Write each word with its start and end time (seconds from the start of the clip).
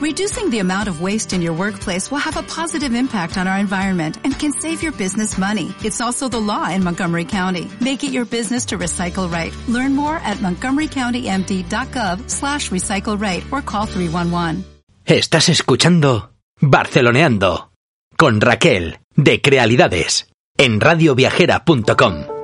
Reducing 0.00 0.48
the 0.48 0.60
amount 0.60 0.88
of 0.88 1.02
waste 1.02 1.34
in 1.34 1.42
your 1.42 1.52
workplace 1.52 2.10
will 2.10 2.24
have 2.24 2.38
a 2.38 2.42
positive 2.42 2.94
impact 2.94 3.36
on 3.36 3.46
our 3.46 3.58
environment 3.58 4.16
and 4.24 4.32
can 4.32 4.50
save 4.50 4.82
your 4.82 4.92
business 4.92 5.36
money. 5.36 5.74
It's 5.84 6.00
also 6.00 6.26
the 6.26 6.40
law 6.40 6.70
in 6.70 6.82
Montgomery 6.82 7.26
County. 7.26 7.70
Make 7.82 8.02
it 8.02 8.10
your 8.10 8.24
business 8.24 8.64
to 8.66 8.78
recycle 8.78 9.30
right. 9.30 9.52
Learn 9.68 9.94
more 9.94 10.16
at 10.16 10.38
montgomerycountymd.gov 10.38 12.30
slash 12.30 12.70
recycle 12.70 13.20
right 13.20 13.44
or 13.52 13.60
call 13.60 13.84
311. 13.86 14.64
Estás 15.04 15.50
escuchando 15.50 16.32
Barceloneando 16.62 17.70
con 18.16 18.40
Raquel 18.40 19.00
de 19.16 19.42
Crealidades 19.42 20.28
en 20.56 20.80
radioviajera.com. 20.80 22.39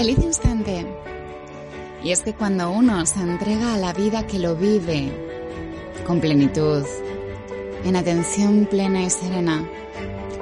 Feliz 0.00 0.18
instante. 0.20 0.86
Y 2.02 2.10
es 2.10 2.22
que 2.22 2.32
cuando 2.32 2.70
uno 2.70 3.04
se 3.04 3.20
entrega 3.20 3.74
a 3.74 3.76
la 3.76 3.92
vida 3.92 4.26
que 4.26 4.38
lo 4.38 4.56
vive 4.56 5.12
con 6.06 6.22
plenitud, 6.22 6.86
en 7.84 7.96
atención 7.96 8.64
plena 8.64 9.02
y 9.02 9.10
serena, 9.10 9.62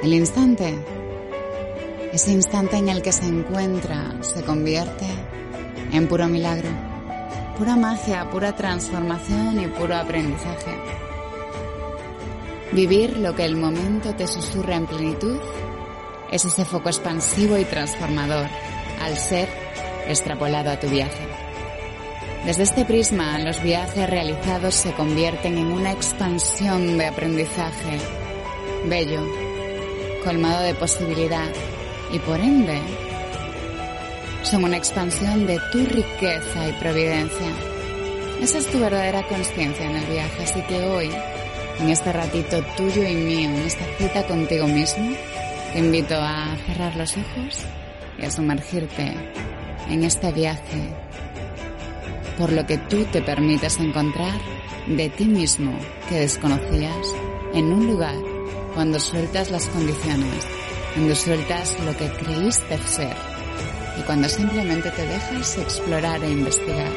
el 0.00 0.14
instante, 0.14 0.78
ese 2.12 2.30
instante 2.30 2.76
en 2.76 2.88
el 2.88 3.02
que 3.02 3.10
se 3.10 3.26
encuentra, 3.26 4.22
se 4.22 4.44
convierte 4.44 5.06
en 5.92 6.06
puro 6.06 6.28
milagro, 6.28 6.68
pura 7.58 7.74
magia, 7.74 8.30
pura 8.30 8.54
transformación 8.54 9.58
y 9.58 9.66
puro 9.66 9.96
aprendizaje. 9.96 10.70
Vivir 12.70 13.16
lo 13.16 13.34
que 13.34 13.44
el 13.44 13.56
momento 13.56 14.14
te 14.14 14.28
susurra 14.28 14.76
en 14.76 14.86
plenitud 14.86 15.40
es 16.30 16.44
ese 16.44 16.64
foco 16.64 16.90
expansivo 16.90 17.58
y 17.58 17.64
transformador 17.64 18.46
al 19.00 19.16
ser 19.16 19.48
extrapolado 20.08 20.70
a 20.70 20.80
tu 20.80 20.88
viaje. 20.88 21.26
Desde 22.44 22.62
este 22.62 22.84
prisma, 22.84 23.38
los 23.38 23.62
viajes 23.62 24.08
realizados 24.08 24.74
se 24.74 24.92
convierten 24.92 25.58
en 25.58 25.66
una 25.66 25.92
expansión 25.92 26.96
de 26.96 27.06
aprendizaje 27.06 27.98
bello, 28.86 29.20
colmado 30.24 30.62
de 30.62 30.74
posibilidad 30.74 31.48
y 32.12 32.18
por 32.20 32.40
ende 32.40 32.80
son 34.42 34.64
una 34.64 34.76
expansión 34.76 35.46
de 35.46 35.60
tu 35.72 35.84
riqueza 35.84 36.68
y 36.68 36.72
providencia. 36.74 37.52
Esa 38.40 38.58
es 38.58 38.66
tu 38.66 38.78
verdadera 38.78 39.26
conciencia 39.26 39.84
en 39.84 39.96
el 39.96 40.06
viaje, 40.06 40.44
así 40.44 40.62
que 40.62 40.84
hoy, 40.84 41.10
en 41.80 41.90
este 41.90 42.12
ratito 42.12 42.62
tuyo 42.76 43.02
y 43.02 43.14
mío, 43.14 43.50
en 43.50 43.56
esta 43.56 43.84
cita 43.98 44.26
contigo 44.26 44.66
mismo, 44.66 45.12
te 45.72 45.80
invito 45.80 46.14
a 46.14 46.56
cerrar 46.66 46.96
los 46.96 47.14
ojos 47.16 47.66
y 48.18 48.24
a 48.24 48.30
sumergirte 48.30 49.14
en 49.88 50.04
este 50.04 50.32
viaje 50.32 50.94
por 52.38 52.52
lo 52.52 52.64
que 52.66 52.78
tú 52.78 53.04
te 53.06 53.20
permites 53.20 53.78
encontrar 53.78 54.40
de 54.86 55.08
ti 55.10 55.24
mismo 55.24 55.72
que 56.08 56.20
desconocías 56.20 57.14
en 57.52 57.72
un 57.72 57.86
lugar 57.86 58.16
cuando 58.74 59.00
sueltas 59.00 59.50
las 59.50 59.66
condiciones, 59.66 60.46
cuando 60.94 61.14
sueltas 61.14 61.76
lo 61.84 61.96
que 61.96 62.08
creíste 62.10 62.78
ser 62.86 63.16
y 63.98 64.02
cuando 64.02 64.28
simplemente 64.28 64.90
te 64.92 65.06
dejas 65.06 65.58
explorar 65.58 66.22
e 66.22 66.30
investigar. 66.30 66.92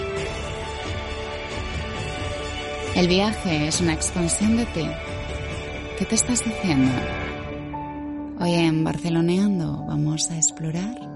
El 2.95 3.07
viaje 3.07 3.67
es 3.67 3.81
una 3.81 3.93
expansión 3.93 4.57
de 4.57 4.65
ti. 4.67 4.87
¿Qué 5.97 6.05
te 6.05 6.15
estás 6.15 6.43
diciendo? 6.45 6.91
Hoy 8.39 8.53
en 8.53 8.83
Barceloneando 8.83 9.85
vamos 9.87 10.29
a 10.29 10.35
explorar 10.35 11.10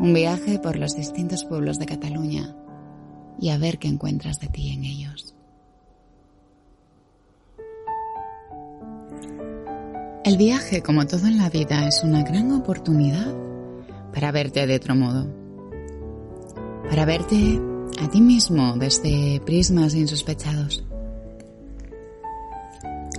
un 0.00 0.14
viaje 0.14 0.58
por 0.58 0.76
los 0.76 0.96
distintos 0.96 1.44
pueblos 1.44 1.78
de 1.78 1.84
Cataluña 1.84 2.56
y 3.38 3.50
a 3.50 3.58
ver 3.58 3.78
qué 3.78 3.86
encuentras 3.86 4.40
de 4.40 4.48
ti 4.48 4.72
en 4.72 4.84
ellos. 4.84 5.34
El 10.24 10.38
viaje, 10.38 10.82
como 10.82 11.06
todo 11.06 11.26
en 11.26 11.36
la 11.36 11.50
vida, 11.50 11.86
es 11.86 12.02
una 12.02 12.22
gran 12.22 12.50
oportunidad 12.52 13.34
para 14.14 14.32
verte 14.32 14.66
de 14.66 14.76
otro 14.76 14.94
modo, 14.94 15.26
para 16.88 17.04
verte 17.04 17.60
a 18.02 18.08
ti 18.08 18.22
mismo 18.22 18.76
desde 18.76 19.40
prismas 19.44 19.94
insospechados. 19.94 20.82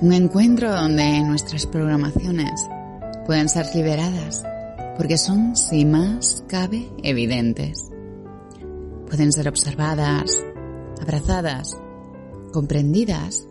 Un 0.01 0.13
encuentro 0.13 0.72
donde 0.72 1.22
nuestras 1.22 1.67
programaciones 1.67 2.67
pueden 3.27 3.50
ser 3.50 3.67
liberadas 3.75 4.44
porque 4.97 5.18
son, 5.18 5.56
si 5.56 5.85
más 5.85 6.44
cabe, 6.47 6.91
evidentes. 7.03 7.90
Pueden 9.07 9.31
ser 9.31 9.47
observadas, 9.47 10.44
abrazadas, 11.02 11.78
comprendidas, 12.53 13.47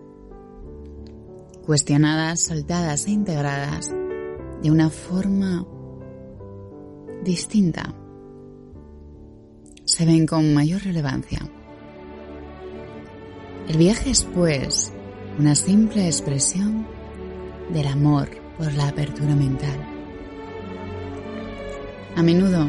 cuestionadas, 1.64 2.40
soltadas 2.40 3.06
e 3.06 3.10
integradas 3.10 3.90
de 4.62 4.70
una 4.70 4.90
forma 4.90 5.66
distinta. 7.24 7.94
Se 9.84 10.04
ven 10.04 10.26
con 10.26 10.54
mayor 10.54 10.82
relevancia. 10.82 11.40
El 13.68 13.76
viaje 13.76 14.10
es, 14.10 14.24
pues, 14.24 14.92
una 15.38 15.54
simple 15.54 16.06
expresión 16.06 16.86
del 17.72 17.86
amor 17.86 18.28
por 18.58 18.72
la 18.72 18.88
apertura 18.88 19.34
mental. 19.34 19.99
A 22.16 22.22
menudo, 22.22 22.68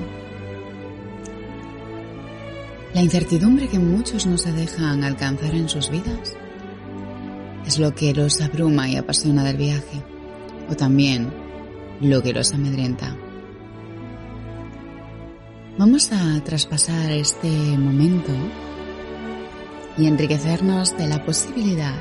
la 2.93 3.01
incertidumbre 3.01 3.67
que 3.67 3.79
muchos 3.79 4.25
no 4.25 4.37
se 4.37 4.51
dejan 4.51 5.03
alcanzar 5.03 5.55
en 5.55 5.69
sus 5.69 5.89
vidas 5.89 6.35
es 7.65 7.79
lo 7.79 7.95
que 7.95 8.13
los 8.13 8.41
abruma 8.41 8.89
y 8.89 8.97
apasiona 8.97 9.43
del 9.43 9.57
viaje, 9.57 10.03
o 10.69 10.75
también 10.75 11.31
lo 12.01 12.21
que 12.21 12.33
los 12.33 12.53
amedrenta. 12.53 13.15
Vamos 15.77 16.11
a 16.11 16.43
traspasar 16.43 17.11
este 17.11 17.49
momento 17.77 18.31
y 19.97 20.07
enriquecernos 20.07 20.97
de 20.97 21.07
la 21.07 21.23
posibilidad 21.23 21.99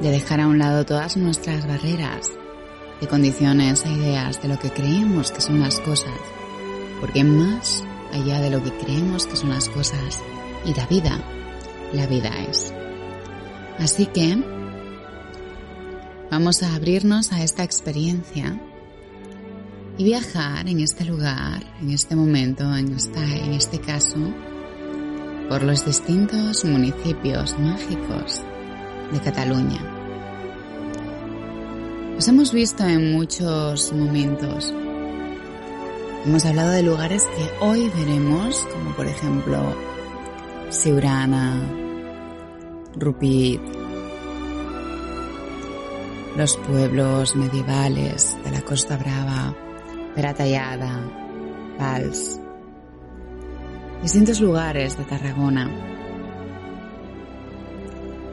de 0.00 0.10
dejar 0.10 0.40
a 0.40 0.48
un 0.48 0.58
lado 0.58 0.84
todas 0.84 1.16
nuestras 1.16 1.66
barreras 1.66 2.30
de 3.00 3.06
condiciones 3.06 3.84
e 3.84 3.92
ideas 3.92 4.42
de 4.42 4.48
lo 4.48 4.58
que 4.58 4.70
creemos 4.70 5.30
que 5.30 5.40
son 5.40 5.60
las 5.60 5.78
cosas, 5.80 6.18
porque 7.00 7.24
más 7.24 7.82
allá 8.12 8.40
de 8.40 8.50
lo 8.50 8.62
que 8.62 8.72
creemos 8.72 9.26
que 9.26 9.36
son 9.36 9.50
las 9.50 9.68
cosas 9.68 10.20
y 10.64 10.74
la 10.74 10.86
vida, 10.86 11.18
la 11.92 12.06
vida 12.06 12.30
es. 12.48 12.72
Así 13.78 14.06
que 14.06 14.36
vamos 16.30 16.62
a 16.62 16.74
abrirnos 16.74 17.32
a 17.32 17.42
esta 17.42 17.64
experiencia 17.64 18.60
y 19.96 20.04
viajar 20.04 20.68
en 20.68 20.80
este 20.80 21.04
lugar, 21.04 21.62
en 21.80 21.90
este 21.90 22.14
momento, 22.14 22.64
en, 22.76 22.94
esta, 22.94 23.22
en 23.22 23.52
este 23.54 23.80
caso, 23.80 24.18
por 25.48 25.62
los 25.62 25.84
distintos 25.84 26.64
municipios 26.64 27.58
mágicos 27.58 28.42
de 29.12 29.20
Cataluña. 29.20 29.96
Los 32.14 32.28
hemos 32.28 32.52
visto 32.52 32.84
en 32.84 33.12
muchos 33.12 33.92
momentos. 33.92 34.72
Hemos 36.24 36.44
hablado 36.44 36.72
de 36.72 36.82
lugares 36.82 37.24
que 37.24 37.64
hoy 37.64 37.88
veremos, 37.96 38.66
como 38.74 38.94
por 38.94 39.06
ejemplo 39.06 39.74
Siurana, 40.68 41.62
Rupit, 42.94 43.62
los 46.36 46.58
pueblos 46.58 47.34
medievales 47.36 48.36
de 48.44 48.50
la 48.50 48.60
Costa 48.60 48.98
Brava, 48.98 49.56
Peratallada, 50.14 51.00
Pals, 51.78 52.38
distintos 54.02 54.42
lugares 54.42 54.98
de 54.98 55.04
Tarragona, 55.04 55.70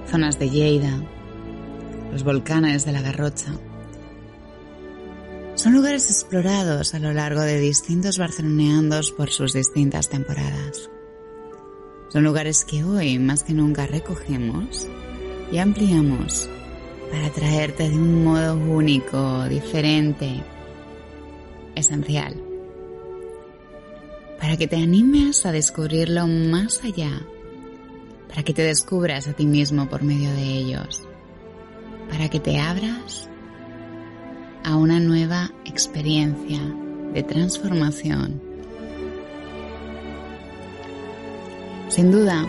zonas 0.07 0.37
de 0.37 0.49
Lleida, 0.49 1.01
los 2.11 2.25
volcanes 2.25 2.83
de 2.83 2.91
la 2.91 3.01
Garrocha. 3.01 3.53
Son 5.67 5.75
lugares 5.75 6.09
explorados 6.09 6.93
a 6.93 6.99
lo 6.99 7.11
largo 7.11 7.41
de 7.41 7.59
distintos 7.59 8.17
barceloneandos 8.17 9.11
por 9.11 9.31
sus 9.31 9.51
distintas 9.51 10.07
temporadas. 10.07 10.89
Son 12.07 12.23
lugares 12.23 12.63
que 12.63 12.85
hoy 12.85 13.19
más 13.19 13.43
que 13.43 13.51
nunca 13.51 13.85
recogemos 13.85 14.87
y 15.51 15.57
ampliamos 15.57 16.49
para 17.11 17.29
traerte 17.33 17.89
de 17.89 17.95
un 17.97 18.23
modo 18.23 18.55
único, 18.55 19.43
diferente, 19.49 20.41
esencial. 21.75 22.41
Para 24.39 24.55
que 24.55 24.69
te 24.69 24.77
animes 24.77 25.45
a 25.45 25.51
descubrirlo 25.51 26.27
más 26.27 26.81
allá, 26.85 27.27
para 28.29 28.41
que 28.43 28.53
te 28.53 28.63
descubras 28.63 29.27
a 29.27 29.33
ti 29.33 29.45
mismo 29.45 29.89
por 29.89 30.01
medio 30.01 30.31
de 30.31 30.43
ellos. 30.43 31.03
para 32.09 32.29
que 32.29 32.39
te 32.39 32.57
abras 32.57 33.29
a 34.67 34.75
una 34.75 34.99
nueva 34.99 35.49
experiencia 35.63 36.59
de 37.13 37.23
transformación. 37.23 38.41
Sin 41.87 42.11
duda, 42.11 42.45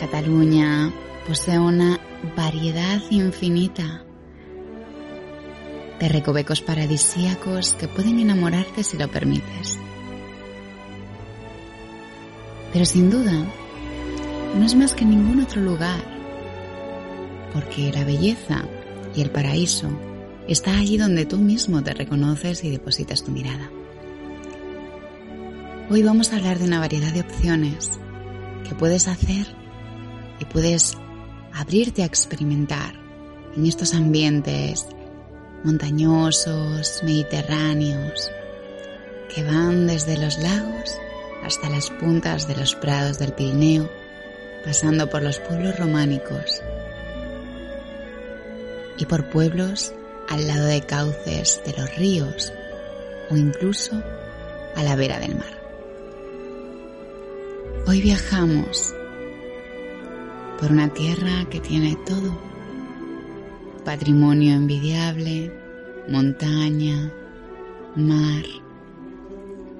Cataluña 0.00 0.92
posee 1.24 1.60
una 1.60 2.00
variedad 2.36 3.00
infinita 3.10 4.02
de 6.00 6.08
recovecos 6.08 6.60
paradisíacos 6.60 7.74
que 7.74 7.86
pueden 7.86 8.18
enamorarte 8.18 8.82
si 8.82 8.98
lo 8.98 9.06
permites. 9.06 9.78
Pero 12.72 12.84
sin 12.84 13.10
duda, 13.10 13.46
no 14.58 14.66
es 14.66 14.74
más 14.74 14.92
que 14.92 15.04
ningún 15.04 15.40
otro 15.40 15.62
lugar, 15.62 16.02
porque 17.52 17.92
la 17.92 18.02
belleza 18.02 18.64
y 19.14 19.22
el 19.22 19.30
paraíso 19.30 19.88
está 20.48 20.76
allí 20.76 20.96
donde 20.98 21.26
tú 21.26 21.38
mismo 21.38 21.82
te 21.82 21.94
reconoces 21.94 22.64
y 22.64 22.70
depositas 22.70 23.24
tu 23.24 23.30
mirada. 23.30 23.70
Hoy 25.90 26.02
vamos 26.02 26.32
a 26.32 26.36
hablar 26.36 26.58
de 26.58 26.64
una 26.64 26.80
variedad 26.80 27.12
de 27.12 27.20
opciones 27.20 27.98
que 28.68 28.74
puedes 28.74 29.08
hacer 29.08 29.46
y 30.40 30.44
puedes 30.46 30.94
abrirte 31.52 32.02
a 32.02 32.06
experimentar 32.06 32.94
en 33.56 33.66
estos 33.66 33.94
ambientes 33.94 34.86
montañosos, 35.64 37.02
mediterráneos, 37.04 38.30
que 39.34 39.44
van 39.44 39.86
desde 39.86 40.18
los 40.18 40.38
lagos 40.38 40.98
hasta 41.44 41.68
las 41.68 41.90
puntas 41.90 42.48
de 42.48 42.56
los 42.56 42.74
prados 42.74 43.18
del 43.18 43.32
Pirineo, 43.32 43.88
pasando 44.64 45.08
por 45.08 45.22
los 45.22 45.38
pueblos 45.40 45.78
románicos 45.78 46.62
y 48.98 49.06
por 49.06 49.28
pueblos 49.30 49.94
al 50.32 50.46
lado 50.46 50.64
de 50.64 50.80
cauces 50.80 51.60
de 51.66 51.74
los 51.76 51.94
ríos 51.96 52.54
o 53.28 53.36
incluso 53.36 54.02
a 54.74 54.82
la 54.82 54.96
vera 54.96 55.20
del 55.20 55.34
mar. 55.34 55.60
Hoy 57.86 58.00
viajamos 58.00 58.94
por 60.58 60.72
una 60.72 60.88
tierra 60.88 61.44
que 61.50 61.60
tiene 61.60 61.98
todo. 62.06 62.40
Patrimonio 63.84 64.54
envidiable, 64.54 65.52
montaña, 66.08 67.12
mar. 67.94 68.44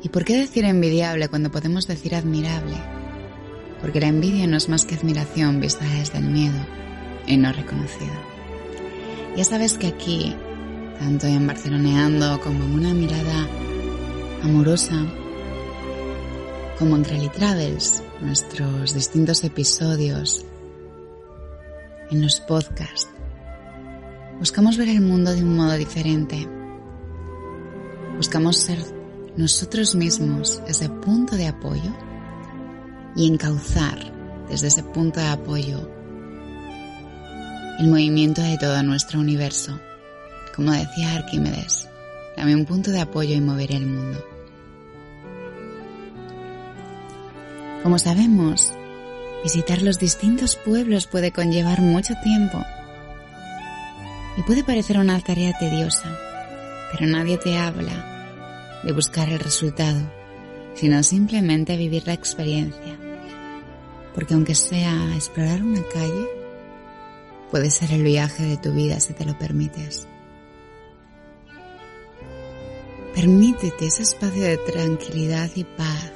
¿Y 0.03 0.11
por 0.11 0.27
qué 0.27 0.37
decir 0.37 0.67
envidiable 0.67 1.29
cuando 1.29 1.51
podemos 1.51 1.87
decir 1.87 2.15
admirable? 2.15 2.77
Porque 3.81 4.01
la 4.01 4.09
envidia 4.09 4.47
no 4.47 4.59
es 4.59 4.69
más 4.69 4.85
que 4.85 4.97
admiración 4.97 5.61
vista 5.61 5.87
desde 5.87 6.19
el 6.19 6.29
miedo 6.29 6.67
y 7.27 7.39
no 7.39 7.53
reconocida. 7.55 8.32
Ya 9.35 9.45
sabes 9.45 9.79
que 9.79 9.87
aquí, 9.87 10.37
tanto 10.99 11.27
en 11.27 11.47
Barceloneando 11.47 12.39
como 12.43 12.65
en 12.65 12.73
una 12.75 12.93
mirada 12.93 13.49
amorosa, 14.43 15.07
como 16.79 16.97
en 16.97 17.05
Rally 17.05 17.31
Travels, 17.31 18.03
nuestros 18.21 18.93
distintos 18.93 19.43
episodios 19.43 20.45
en 22.11 22.21
los 22.21 22.41
podcasts. 22.41 23.09
Buscamos 24.39 24.77
ver 24.77 24.91
el 24.91 25.01
mundo 25.01 25.33
de 25.33 25.43
un 25.43 25.57
modo 25.57 25.79
diferente. 25.79 26.47
Buscamos 28.19 28.59
ser 28.59 28.79
nosotros 29.39 29.95
mismos 29.95 30.63
ese 30.69 30.91
punto 30.91 31.37
de 31.37 31.49
apoyo 31.49 31.91
y 33.17 33.33
encauzar 33.33 33.99
desde 34.51 34.67
ese 34.67 34.83
punto 34.83 35.21
de 35.21 35.29
apoyo 35.29 36.02
el 37.83 37.89
movimiento 37.89 38.41
de 38.43 38.59
todo 38.59 38.81
nuestro 38.85 39.19
universo. 39.19 39.77
Como 40.55 40.71
decía 40.71 41.17
Arquímedes, 41.17 41.89
dame 42.37 42.55
un 42.55 42.65
punto 42.65 42.93
de 42.93 43.01
apoyo 43.01 43.35
y 43.35 43.41
moveré 43.41 43.75
el 43.75 43.87
mundo. 43.87 44.25
Como 47.83 47.99
sabemos, 47.99 48.73
visitar 49.43 49.83
los 49.83 49.99
distintos 49.99 50.55
pueblos 50.55 51.09
puede 51.09 51.33
conllevar 51.33 51.81
mucho 51.81 52.15
tiempo 52.23 52.65
y 54.37 54.43
puede 54.43 54.63
parecer 54.63 54.99
una 54.99 55.19
tarea 55.19 55.53
tediosa, 55.59 56.17
pero 56.93 57.09
nadie 57.09 57.37
te 57.37 57.59
habla 57.59 58.81
de 58.85 58.93
buscar 58.93 59.29
el 59.29 59.41
resultado, 59.41 60.01
sino 60.75 61.03
simplemente 61.03 61.77
vivir 61.77 62.07
la 62.07 62.13
experiencia. 62.13 62.97
Porque 64.15 64.35
aunque 64.35 64.55
sea 64.55 65.17
explorar 65.17 65.65
una 65.65 65.83
calle, 65.93 66.42
puede 67.53 67.71
ser 67.71 67.93
el 67.93 68.03
viaje 68.03 68.43
de 68.43 68.57
tu 68.57 68.73
vida 68.73 68.99
si 68.99 69.13
te 69.13 69.25
lo 69.25 69.39
permites. 69.39 70.09
Permítete 73.15 73.87
ese 73.87 74.03
espacio 74.03 74.43
de 74.43 74.57
tranquilidad 74.57 75.51
y 75.55 75.63
paz 75.63 76.13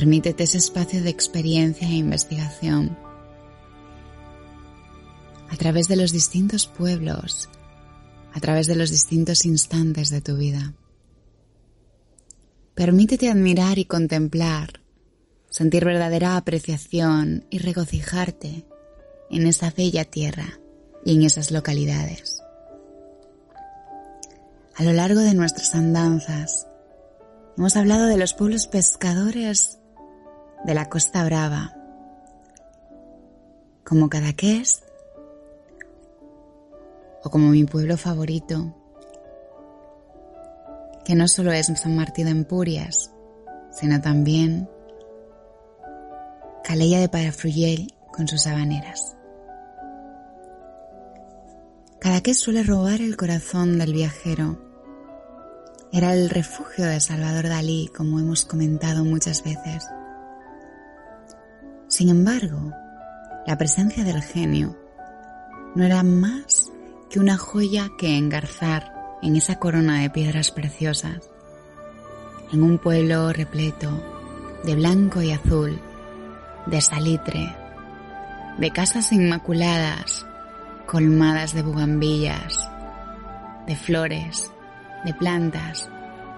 Permítete 0.00 0.44
ese 0.44 0.58
espacio 0.58 1.02
de 1.02 1.10
experiencia 1.10 1.86
e 1.88 1.92
investigación. 1.92 2.96
A 5.50 5.56
través 5.56 5.88
de 5.88 5.96
los 5.96 6.12
distintos 6.12 6.66
pueblos, 6.66 7.50
a 8.32 8.40
través 8.40 8.66
de 8.66 8.76
los 8.76 8.90
distintos 8.90 9.44
instantes 9.44 10.10
de 10.10 10.20
tu 10.20 10.36
vida. 10.36 10.74
Permítete 12.74 13.28
admirar 13.28 13.78
y 13.78 13.84
contemplar, 13.84 14.80
sentir 15.50 15.84
verdadera 15.84 16.36
apreciación 16.36 17.44
y 17.50 17.58
regocijarte 17.58 18.64
en 19.30 19.46
esa 19.46 19.70
bella 19.70 20.04
tierra 20.04 20.58
y 21.04 21.14
en 21.14 21.22
esas 21.22 21.50
localidades. 21.50 22.42
A 24.76 24.82
lo 24.82 24.92
largo 24.92 25.20
de 25.20 25.34
nuestras 25.34 25.74
andanzas, 25.74 26.66
hemos 27.56 27.76
hablado 27.76 28.06
de 28.06 28.16
los 28.16 28.34
pueblos 28.34 28.66
pescadores 28.66 29.78
de 30.64 30.74
la 30.74 30.88
Costa 30.88 31.24
Brava, 31.24 31.76
como 33.84 34.08
Cadaqués 34.08 34.82
o 37.22 37.30
como 37.30 37.50
mi 37.50 37.64
pueblo 37.64 37.96
favorito, 37.96 38.74
que 41.04 41.14
no 41.14 41.28
solo 41.28 41.52
es 41.52 41.66
San 41.66 41.96
Martín 41.96 42.26
de 42.26 42.30
Empurias, 42.30 43.10
sino 43.72 44.00
también 44.00 44.68
Calella 46.64 47.00
de 47.00 47.08
Parafruyel 47.08 47.94
con 48.12 48.28
sus 48.28 48.46
habaneras. 48.46 49.16
Cadaqués 52.00 52.40
suele 52.40 52.62
robar 52.62 53.02
el 53.02 53.18
corazón 53.18 53.76
del 53.76 53.92
viajero. 53.92 54.58
Era 55.92 56.14
el 56.14 56.30
refugio 56.30 56.86
de 56.86 56.98
Salvador 56.98 57.46
Dalí, 57.46 57.90
como 57.94 58.18
hemos 58.18 58.46
comentado 58.46 59.04
muchas 59.04 59.44
veces. 59.44 59.86
Sin 61.88 62.08
embargo, 62.08 62.72
la 63.46 63.58
presencia 63.58 64.02
del 64.02 64.22
genio 64.22 64.78
no 65.74 65.84
era 65.84 66.02
más 66.02 66.72
que 67.10 67.20
una 67.20 67.36
joya 67.36 67.90
que 67.98 68.16
engarzar 68.16 68.94
en 69.20 69.36
esa 69.36 69.58
corona 69.58 70.00
de 70.00 70.08
piedras 70.08 70.52
preciosas, 70.52 71.28
en 72.50 72.62
un 72.62 72.78
pueblo 72.78 73.30
repleto 73.30 73.90
de 74.64 74.74
blanco 74.74 75.20
y 75.20 75.32
azul, 75.32 75.78
de 76.64 76.80
salitre, 76.80 77.54
de 78.56 78.70
casas 78.70 79.12
inmaculadas, 79.12 80.24
colmadas 80.90 81.54
de 81.54 81.62
bugambillas, 81.62 82.68
de 83.68 83.76
flores, 83.76 84.50
de 85.04 85.14
plantas 85.14 85.88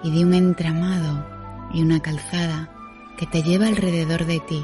y 0.03 0.15
de 0.15 0.23
un 0.23 0.35
entramado 0.35 1.25
y 1.73 1.81
una 1.81 1.99
calzada 2.01 2.69
que 3.17 3.25
te 3.25 3.41
lleva 3.41 3.65
alrededor 3.65 4.27
de 4.27 4.39
ti 4.41 4.63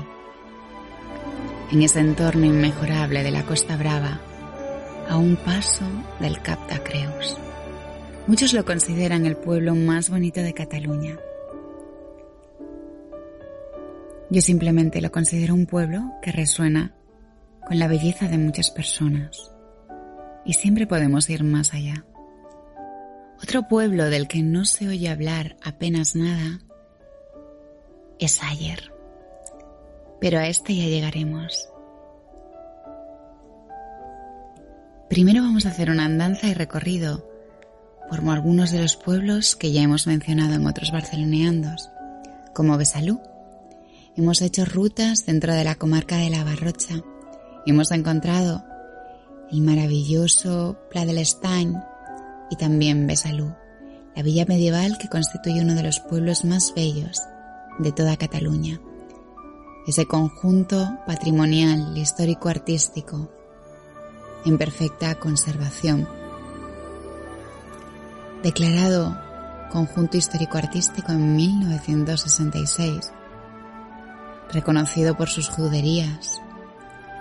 en 1.72 1.82
ese 1.82 2.02
entorno 2.02 2.46
inmejorable 2.46 3.24
de 3.24 3.32
la 3.32 3.48
Costa 3.48 3.78
Brava, 3.78 4.22
a 5.10 5.18
un 5.18 5.36
paso 5.38 5.86
del 6.20 6.40
Cap 6.44 6.70
de 6.70 6.84
Creus. 6.84 7.36
Muchos 8.28 8.54
lo 8.54 8.66
consideran 8.66 9.26
el 9.26 9.38
pueblo 9.38 9.74
más 9.74 10.12
bonito 10.12 10.40
de 10.42 10.54
Cataluña. 10.54 11.18
Yo 14.30 14.42
simplemente 14.44 15.02
lo 15.02 15.12
considero 15.12 15.56
un 15.56 15.66
pueblo 15.66 16.12
que 16.22 16.32
resuena 16.32 16.94
con 17.66 17.80
la 17.80 17.88
belleza 17.88 18.28
de 18.28 18.38
muchas 18.38 18.70
personas 18.70 19.52
y 20.50 20.54
siempre 20.54 20.88
podemos 20.88 21.30
ir 21.30 21.44
más 21.44 21.76
allá. 21.76 22.06
Otro 23.42 23.68
pueblo 23.68 24.10
del 24.10 24.28
que 24.28 24.42
no 24.42 24.66
se 24.66 24.88
oye 24.88 25.08
hablar 25.08 25.58
apenas 25.64 26.16
nada 26.16 26.60
es 28.18 28.42
Ayer 28.42 29.00
pero 30.20 30.40
a 30.40 30.48
este 30.48 30.76
ya 30.76 30.86
llegaremos. 30.86 31.70
Primero 35.10 35.42
vamos 35.42 35.66
a 35.66 35.70
hacer 35.70 35.90
una 35.90 36.06
andanza 36.06 36.48
y 36.48 36.54
recorrido 36.54 37.28
por 38.10 38.20
algunos 38.30 38.72
de 38.72 38.82
los 38.82 38.96
pueblos 38.96 39.56
que 39.56 39.72
ya 39.72 39.82
hemos 39.82 40.08
mencionado 40.08 40.56
en 40.56 40.68
otros 40.68 40.92
barceloneandos, 40.92 41.90
como 42.54 42.78
Besalú. 42.78 43.22
Hemos 44.16 44.42
hecho 44.42 44.66
rutas 44.66 45.26
dentro 45.26 45.54
de 45.54 45.64
la 45.64 45.76
comarca 45.76 46.18
de 46.18 46.30
la 46.30 46.44
Barrocha 46.44 46.96
hemos 47.66 47.92
encontrado 47.92 48.66
el 49.52 49.62
maravilloso 49.62 50.78
Pla 50.90 51.06
de 51.06 51.14
l'Estany 51.14 51.76
y 52.50 52.56
también 52.56 53.08
Besalú, 53.08 53.54
la 54.16 54.24
villa 54.24 54.46
medieval 54.46 54.98
que 54.98 55.10
constituye 55.10 55.62
uno 55.62 55.76
de 55.76 55.84
los 55.84 56.00
pueblos 56.00 56.46
más 56.46 56.74
bellos 56.76 57.22
de 57.80 57.92
toda 57.92 58.18
Cataluña. 58.18 58.80
Ese 59.88 60.06
conjunto 60.06 61.00
patrimonial 61.08 61.98
histórico-artístico 61.98 63.30
en 64.46 64.58
perfecta 64.58 65.16
conservación. 65.16 66.08
Declarado 68.44 69.18
conjunto 69.72 70.18
histórico-artístico 70.18 71.12
en 71.12 71.36
1966, 71.36 73.12
reconocido 74.52 75.16
por 75.16 75.30
sus 75.30 75.50
juderías, 75.50 76.42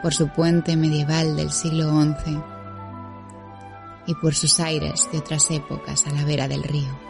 por 0.03 0.15
su 0.15 0.29
puente 0.29 0.77
medieval 0.77 1.37
del 1.37 1.51
siglo 1.51 1.91
XI 1.91 2.39
y 4.07 4.15
por 4.15 4.35
sus 4.35 4.59
aires 4.61 5.09
de 5.13 5.19
otras 5.19 5.51
épocas 5.51 6.07
a 6.07 6.11
la 6.11 6.25
vera 6.25 6.49
del 6.49 6.63
río. 6.63 7.09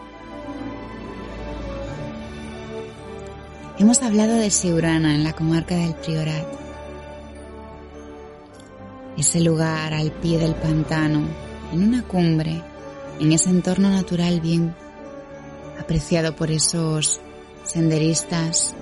Hemos 3.77 4.01
hablado 4.03 4.35
de 4.35 4.51
Siurana 4.51 5.15
en 5.15 5.23
la 5.23 5.33
comarca 5.33 5.75
del 5.75 5.95
Priorat, 5.95 6.47
ese 9.17 9.39
lugar 9.39 9.93
al 9.93 10.11
pie 10.11 10.37
del 10.37 10.55
pantano, 10.55 11.21
en 11.71 11.83
una 11.83 12.03
cumbre, 12.03 12.61
en 13.19 13.31
ese 13.31 13.49
entorno 13.49 13.89
natural 13.89 14.41
bien 14.41 14.75
apreciado 15.79 16.35
por 16.35 16.51
esos 16.51 17.21
senderistas 17.63 18.75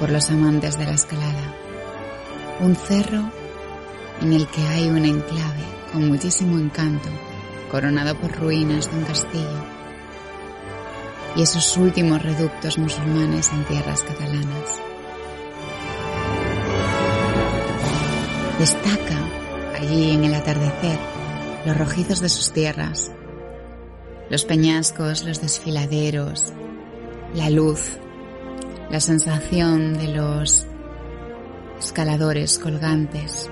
por 0.00 0.10
los 0.10 0.30
amantes 0.30 0.78
de 0.78 0.84
la 0.84 0.92
escalada. 0.92 1.63
Un 2.60 2.76
cerro 2.76 3.30
en 4.22 4.32
el 4.32 4.46
que 4.48 4.62
hay 4.68 4.88
un 4.88 5.04
enclave 5.04 5.64
con 5.92 6.08
muchísimo 6.08 6.58
encanto, 6.58 7.08
coronado 7.70 8.16
por 8.16 8.32
ruinas 8.32 8.90
de 8.90 8.98
un 8.98 9.04
castillo 9.04 9.74
y 11.36 11.42
esos 11.42 11.76
últimos 11.76 12.22
reductos 12.22 12.78
musulmanes 12.78 13.50
en 13.52 13.64
tierras 13.64 14.02
catalanas. 14.02 14.80
Destaca 18.58 19.18
allí 19.76 20.12
en 20.12 20.24
el 20.24 20.34
atardecer 20.34 20.98
los 21.66 21.76
rojizos 21.76 22.20
de 22.20 22.28
sus 22.28 22.52
tierras, 22.52 23.10
los 24.30 24.44
peñascos, 24.44 25.24
los 25.24 25.40
desfiladeros, 25.40 26.52
la 27.34 27.50
luz, 27.50 27.98
la 28.90 29.00
sensación 29.00 29.94
de 29.94 30.08
los 30.08 30.66
escaladores 31.78 32.58
colgantes 32.58 33.50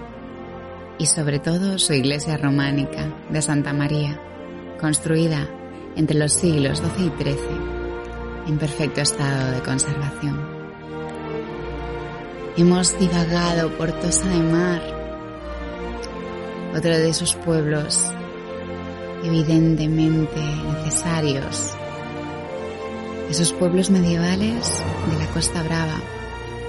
y 0.99 1.07
sobre 1.07 1.39
todo 1.39 1.79
su 1.79 1.93
iglesia 1.93 2.37
románica 2.37 3.13
de 3.31 3.43
Santa 3.43 3.73
María, 3.73 4.21
construida 4.81 5.49
entre 5.97 6.17
los 6.19 6.33
siglos 6.33 6.79
XII 6.79 7.07
y 7.07 7.23
XIII, 7.23 7.37
en 8.49 8.59
perfecto 8.59 9.01
estado 9.01 9.53
de 9.53 9.63
conservación. 9.63 10.41
Hemos 12.57 12.99
divagado 12.99 13.77
por 13.77 13.93
Tosa 13.93 14.29
de 14.29 14.43
Mar, 14.43 14.83
otro 16.77 16.91
de 16.91 17.09
esos 17.09 17.35
pueblos 17.35 18.13
evidentemente 19.25 20.41
necesarios, 20.41 21.71
esos 23.31 23.53
pueblos 23.53 23.91
medievales 23.91 24.83
de 25.11 25.19
la 25.19 25.27
Costa 25.33 25.63
Brava. 25.63 26.22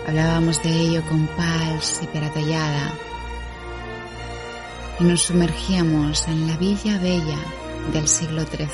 Hablábamos 0.07 0.61
de 0.61 0.69
ello 0.69 1.01
con 1.07 1.27
Pals 1.27 2.01
y 2.03 2.07
Peratallada 2.07 2.93
y 4.99 5.03
nos 5.05 5.21
sumergíamos 5.21 6.27
en 6.27 6.47
la 6.47 6.57
Villa 6.57 6.97
Bella 6.99 7.39
del 7.93 8.07
siglo 8.07 8.43
XIII, 8.43 8.67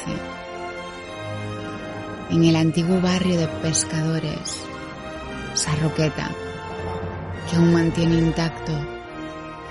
en 2.31 2.43
el 2.43 2.55
antiguo 2.55 2.99
barrio 2.99 3.39
de 3.39 3.47
pescadores, 3.47 4.63
Sarroqueta, 5.53 6.29
que 7.49 7.55
aún 7.57 7.73
mantiene 7.73 8.15
intacto 8.15 8.73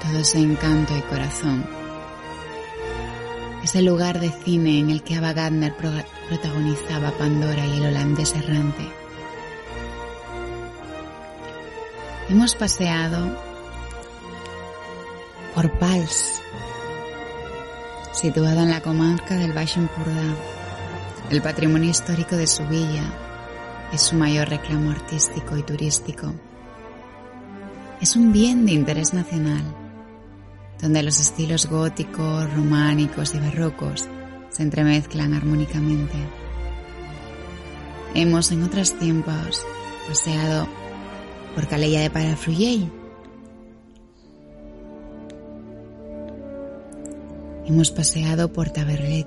todo 0.03 0.21
ese 0.21 0.39
encanto 0.39 0.97
y 0.97 1.03
corazón. 1.03 1.67
Ese 3.65 3.83
lugar 3.83 4.21
de 4.21 4.31
cine 4.31 4.79
en 4.79 4.91
el 4.91 5.03
que 5.03 5.17
Ava 5.17 5.33
Gardner 5.33 5.75
protagonizaba 5.77 7.11
Pandora 7.19 7.67
y 7.67 7.79
el 7.79 7.87
holandés 7.87 8.35
errante. 8.35 8.98
Hemos 12.29 12.55
paseado 12.55 13.37
por 15.55 15.79
Pals, 15.79 16.41
situado 18.13 18.61
en 18.61 18.71
la 18.71 18.83
comarca 18.83 19.35
del 19.37 19.53
Baix 19.53 19.77
Empordà. 19.77 20.35
El 21.31 21.43
patrimonio 21.43 21.91
histórico 21.91 22.37
de 22.37 22.47
su 22.47 22.67
villa 22.67 23.05
es 23.93 24.03
su 24.03 24.17
mayor 24.17 24.49
reclamo 24.49 24.91
artístico 24.91 25.57
y 25.57 25.63
turístico 25.63 26.35
es 28.01 28.15
un 28.15 28.33
bien 28.33 28.65
de 28.65 28.73
interés 28.73 29.13
nacional, 29.13 29.63
donde 30.81 31.03
los 31.03 31.19
estilos 31.19 31.67
góticos, 31.67 32.53
románicos 32.55 33.35
y 33.35 33.41
barrocos 33.41 34.07
se 34.51 34.63
entremezclan 34.63 35.35
armónicamente. 35.35 36.15
Hemos 38.15 38.53
en 38.53 38.63
otros 38.63 38.97
tiempos 38.99 39.65
paseado 40.07 40.69
por 41.59 41.67
Calella 41.67 42.03
de 42.03 42.11
Parafruyell. 42.11 42.89
Hemos 47.67 47.91
paseado 47.91 48.53
por 48.53 48.71
Taberlet, 48.71 49.27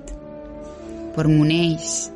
por 1.13 1.27
Muneix, 1.27 2.09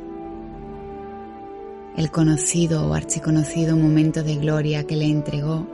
el 1.98 2.10
conocido 2.12 2.88
o 2.88 2.94
archiconocido 2.94 3.76
momento 3.76 4.24
de 4.24 4.38
gloria 4.38 4.88
que 4.88 4.96
le 4.96 5.04
entregó 5.04 5.68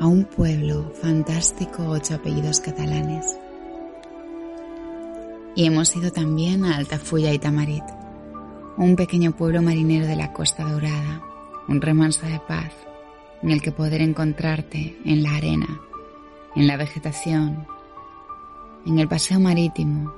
a 0.00 0.06
un 0.06 0.24
pueblo 0.24 0.90
fantástico 0.94 1.90
ocho 1.90 2.14
apellidos 2.14 2.60
catalanes. 2.60 3.38
Y 5.54 5.66
hemos 5.66 5.94
ido 5.94 6.10
también 6.10 6.64
a 6.64 6.78
Altafulla 6.78 7.34
y 7.34 7.38
Tamarit, 7.38 7.84
un 8.78 8.96
pequeño 8.96 9.36
pueblo 9.36 9.60
marinero 9.60 10.06
de 10.06 10.16
la 10.16 10.32
Costa 10.32 10.64
Dorada, 10.64 11.20
un 11.68 11.82
remanso 11.82 12.24
de 12.24 12.40
paz 12.40 12.72
en 13.42 13.50
el 13.50 13.62
que 13.62 13.72
poder 13.72 14.02
encontrarte 14.02 14.98
en 15.04 15.22
la 15.22 15.36
arena, 15.36 15.80
en 16.54 16.66
la 16.66 16.76
vegetación, 16.76 17.66
en 18.86 18.98
el 18.98 19.08
paseo 19.08 19.40
marítimo, 19.40 20.12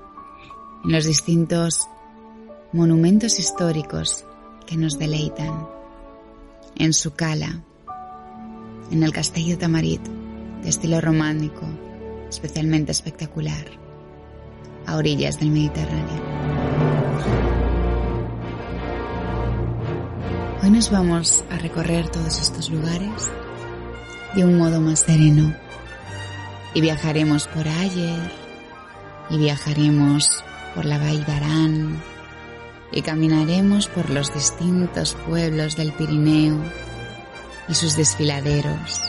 en 0.85 0.93
los 0.93 1.05
distintos 1.05 1.89
monumentos 2.73 3.39
históricos 3.39 4.25
que 4.67 4.77
nos 4.77 4.99
deleitan, 4.99 5.67
en 6.77 6.93
su 6.93 7.15
cala, 7.15 7.63
en 8.91 9.03
el 9.03 9.13
castillo 9.13 9.59
Tamarit, 9.59 10.03
de 10.63 10.69
estilo 10.69 11.01
románico, 11.01 11.67
especialmente 12.29 12.93
espectacular, 12.93 13.67
a 14.87 14.97
orillas 14.97 15.41
del 15.41 15.51
Mediterráneo. 15.51 17.68
Hoy 20.61 20.71
nos 20.71 20.91
vamos 20.91 21.45
a 21.51 21.59
recorrer 21.59 22.09
todos 22.09 22.41
estos 22.41 22.69
lugares 22.69 23.31
de 24.35 24.45
un 24.45 24.59
modo 24.59 24.81
más 24.81 25.01
sereno 25.01 25.55
y 26.75 26.81
viajaremos 26.81 27.47
por 27.47 27.69
Ayer 27.69 28.33
y 29.31 29.39
viajaremos 29.39 30.43
por 30.75 30.85
la 30.85 30.99
Vall 30.99 31.25
d'Aran 31.25 32.03
y 32.91 33.03
caminaremos 33.03 33.87
por 33.87 34.11
los 34.11 34.35
distintos 34.35 35.17
pueblos 35.29 35.77
del 35.77 35.93
Pirineo 35.93 36.61
y 37.69 37.75
sus 37.75 37.95
desfiladeros. 37.95 39.01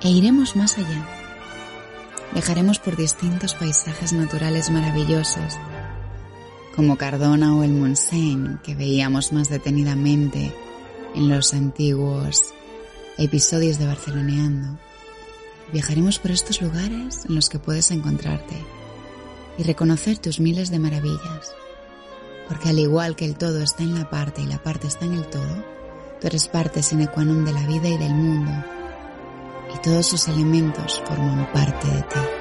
E 0.00 0.08
iremos 0.08 0.56
más 0.56 0.78
allá. 0.78 1.06
Viajaremos 2.32 2.80
por 2.80 2.96
distintos 2.96 3.54
paisajes 3.54 4.12
naturales 4.12 4.68
maravillosos, 4.68 5.58
como 6.76 6.96
Cardona 6.96 7.56
o 7.56 7.64
el 7.64 7.72
Montseny, 7.72 8.58
que 8.62 8.74
veíamos 8.74 9.32
más 9.32 9.48
detenidamente 9.48 10.52
en 11.14 11.28
los 11.28 11.54
antiguos 11.54 12.52
episodios 13.18 13.78
de 13.78 13.86
Barceloneando. 13.86 14.78
Viajaremos 15.72 16.18
por 16.18 16.30
estos 16.30 16.60
lugares 16.62 17.24
en 17.28 17.34
los 17.34 17.48
que 17.48 17.58
puedes 17.58 17.90
encontrarte 17.90 18.56
y 19.58 19.62
reconocer 19.62 20.18
tus 20.18 20.38
miles 20.38 20.70
de 20.70 20.78
maravillas, 20.78 21.54
porque 22.46 22.68
al 22.68 22.78
igual 22.78 23.16
que 23.16 23.24
el 23.24 23.36
todo 23.36 23.62
está 23.62 23.82
en 23.82 23.98
la 23.98 24.08
parte 24.10 24.42
y 24.42 24.46
la 24.46 24.62
parte 24.62 24.86
está 24.86 25.06
en 25.06 25.14
el 25.14 25.26
todo, 25.26 25.76
Tú 26.20 26.28
eres 26.28 26.48
parte 26.48 26.82
sine 26.82 27.08
qua 27.12 27.28
non 27.28 27.44
de 27.44 27.52
la 27.52 27.60
vida 27.68 27.92
y 27.92 27.98
del 28.00 28.16
mundo, 28.16 28.52
y 29.68 29.76
todos 29.84 30.08
sus 30.08 30.28
elementos 30.32 31.02
forman 31.04 31.44
parte 31.52 31.88
de 31.92 32.02
ti. 32.08 32.35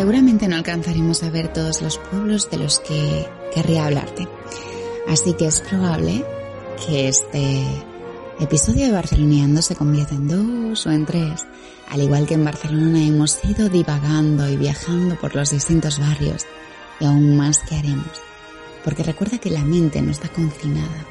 Seguramente 0.00 0.48
no 0.48 0.56
alcanzaremos 0.56 1.22
a 1.22 1.28
ver 1.28 1.52
todos 1.52 1.82
los 1.82 1.98
pueblos 1.98 2.50
de 2.50 2.56
los 2.56 2.80
que 2.80 3.28
querría 3.54 3.84
hablarte. 3.84 4.26
Así 5.06 5.34
que 5.34 5.44
es 5.44 5.60
probable 5.60 6.24
que 6.86 7.08
este 7.08 7.66
episodio 8.40 8.86
de 8.86 8.92
Barceloneando 8.92 9.60
se 9.60 9.76
convierta 9.76 10.14
en 10.14 10.26
dos 10.26 10.86
o 10.86 10.90
en 10.90 11.04
tres. 11.04 11.44
Al 11.90 12.00
igual 12.00 12.26
que 12.26 12.32
en 12.32 12.46
Barcelona 12.46 13.04
hemos 13.04 13.44
ido 13.44 13.68
divagando 13.68 14.48
y 14.48 14.56
viajando 14.56 15.16
por 15.16 15.36
los 15.36 15.50
distintos 15.50 15.98
barrios 15.98 16.46
y 16.98 17.04
aún 17.04 17.36
más 17.36 17.58
que 17.58 17.76
haremos. 17.76 18.22
Porque 18.82 19.02
recuerda 19.02 19.36
que 19.36 19.50
la 19.50 19.66
mente 19.66 20.00
no 20.00 20.12
está 20.12 20.30
confinada. 20.30 21.04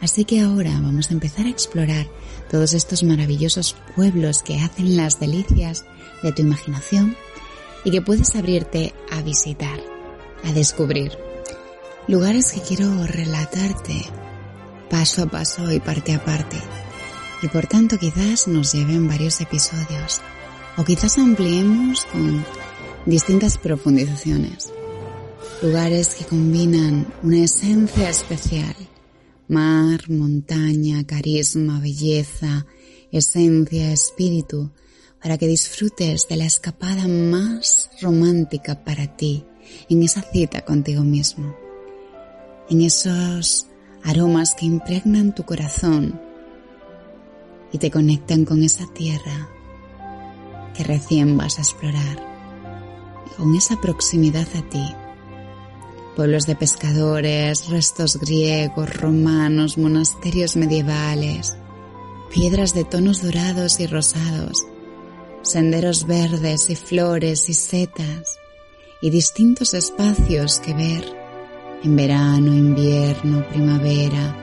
Así 0.00 0.24
que 0.24 0.40
ahora 0.40 0.70
vamos 0.80 1.10
a 1.10 1.14
empezar 1.14 1.46
a 1.46 1.50
explorar 1.50 2.06
todos 2.48 2.74
estos 2.74 3.02
maravillosos 3.02 3.74
pueblos 3.96 4.44
que 4.44 4.60
hacen 4.60 4.96
las 4.96 5.18
delicias 5.18 5.84
de 6.22 6.30
tu 6.30 6.42
imaginación 6.42 7.16
y 7.84 7.90
que 7.90 8.02
puedes 8.02 8.34
abrirte 8.34 8.94
a 9.10 9.22
visitar, 9.22 9.78
a 10.42 10.52
descubrir. 10.52 11.12
Lugares 12.08 12.52
que 12.52 12.60
quiero 12.60 13.06
relatarte 13.06 14.04
paso 14.90 15.22
a 15.22 15.26
paso 15.26 15.72
y 15.72 15.80
parte 15.80 16.14
a 16.14 16.24
parte. 16.24 16.56
Y 17.42 17.48
por 17.48 17.66
tanto 17.66 17.98
quizás 17.98 18.48
nos 18.48 18.72
lleven 18.72 19.08
varios 19.08 19.40
episodios 19.40 20.20
o 20.76 20.84
quizás 20.84 21.18
ampliemos 21.18 22.04
con 22.06 22.44
distintas 23.06 23.58
profundizaciones. 23.58 24.72
Lugares 25.62 26.14
que 26.14 26.24
combinan 26.24 27.06
una 27.22 27.44
esencia 27.44 28.08
especial. 28.08 28.74
Mar, 29.48 30.08
montaña, 30.08 31.04
carisma, 31.04 31.80
belleza, 31.80 32.66
esencia, 33.12 33.92
espíritu, 33.92 34.70
para 35.24 35.38
que 35.38 35.46
disfrutes 35.46 36.28
de 36.28 36.36
la 36.36 36.44
escapada 36.44 37.08
más 37.08 37.88
romántica 38.02 38.84
para 38.84 39.06
ti 39.16 39.46
en 39.88 40.02
esa 40.02 40.20
cita 40.20 40.66
contigo 40.66 41.02
mismo, 41.02 41.56
en 42.68 42.82
esos 42.82 43.66
aromas 44.02 44.54
que 44.54 44.66
impregnan 44.66 45.34
tu 45.34 45.44
corazón 45.44 46.20
y 47.72 47.78
te 47.78 47.90
conectan 47.90 48.44
con 48.44 48.62
esa 48.62 48.84
tierra 48.92 49.48
que 50.76 50.84
recién 50.84 51.38
vas 51.38 51.58
a 51.58 51.62
explorar, 51.62 52.22
con 53.38 53.56
esa 53.56 53.80
proximidad 53.80 54.46
a 54.54 54.68
ti. 54.68 54.94
Pueblos 56.16 56.44
de 56.44 56.54
pescadores, 56.54 57.70
restos 57.70 58.18
griegos, 58.18 58.94
romanos, 58.94 59.78
monasterios 59.78 60.54
medievales, 60.54 61.56
piedras 62.30 62.74
de 62.74 62.84
tonos 62.84 63.22
dorados 63.22 63.80
y 63.80 63.86
rosados, 63.86 64.66
senderos 65.44 66.06
verdes 66.06 66.70
y 66.70 66.76
flores 66.76 67.48
y 67.50 67.54
setas 67.54 68.38
y 69.02 69.10
distintos 69.10 69.74
espacios 69.74 70.58
que 70.58 70.72
ver 70.72 71.04
en 71.82 71.96
verano, 71.96 72.54
invierno, 72.54 73.46
primavera. 73.48 74.34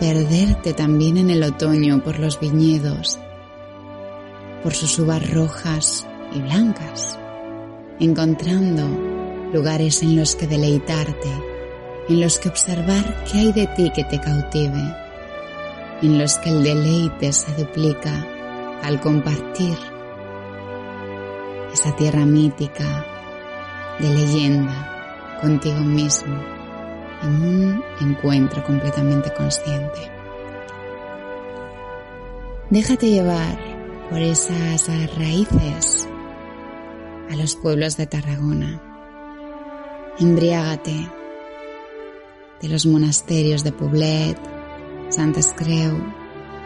Perderte 0.00 0.74
también 0.74 1.16
en 1.18 1.30
el 1.30 1.44
otoño 1.44 2.02
por 2.02 2.18
los 2.18 2.40
viñedos, 2.40 3.18
por 4.64 4.74
sus 4.74 4.98
uvas 4.98 5.30
rojas 5.30 6.04
y 6.34 6.40
blancas, 6.40 7.16
encontrando 8.00 8.88
lugares 9.52 10.02
en 10.02 10.16
los 10.16 10.34
que 10.34 10.48
deleitarte, 10.48 11.30
en 12.08 12.20
los 12.20 12.40
que 12.40 12.48
observar 12.48 13.24
qué 13.30 13.38
hay 13.38 13.52
de 13.52 13.68
ti 13.68 13.92
que 13.94 14.02
te 14.02 14.20
cautive, 14.20 14.96
en 16.02 16.18
los 16.18 16.38
que 16.38 16.50
el 16.50 16.64
deleite 16.64 17.32
se 17.32 17.52
duplica 17.54 18.26
al 18.82 19.00
compartir 19.00 19.76
esa 21.72 21.94
tierra 21.96 22.24
mítica 22.24 23.04
de 23.98 24.08
leyenda 24.08 25.38
contigo 25.40 25.80
mismo 25.80 26.34
en 27.22 27.42
un 27.42 27.84
encuentro 28.00 28.64
completamente 28.64 29.32
consciente. 29.34 29.98
Déjate 32.70 33.10
llevar 33.10 33.58
por 34.10 34.20
esas 34.20 34.88
raíces 35.16 36.08
a 37.30 37.36
los 37.36 37.56
pueblos 37.56 37.96
de 37.96 38.06
Tarragona. 38.06 38.82
Embriágate 40.18 41.10
de 42.60 42.68
los 42.68 42.86
monasterios 42.86 43.64
de 43.64 43.72
Poblet, 43.72 44.38
Santa 45.10 45.40
Escreu, 45.40 45.96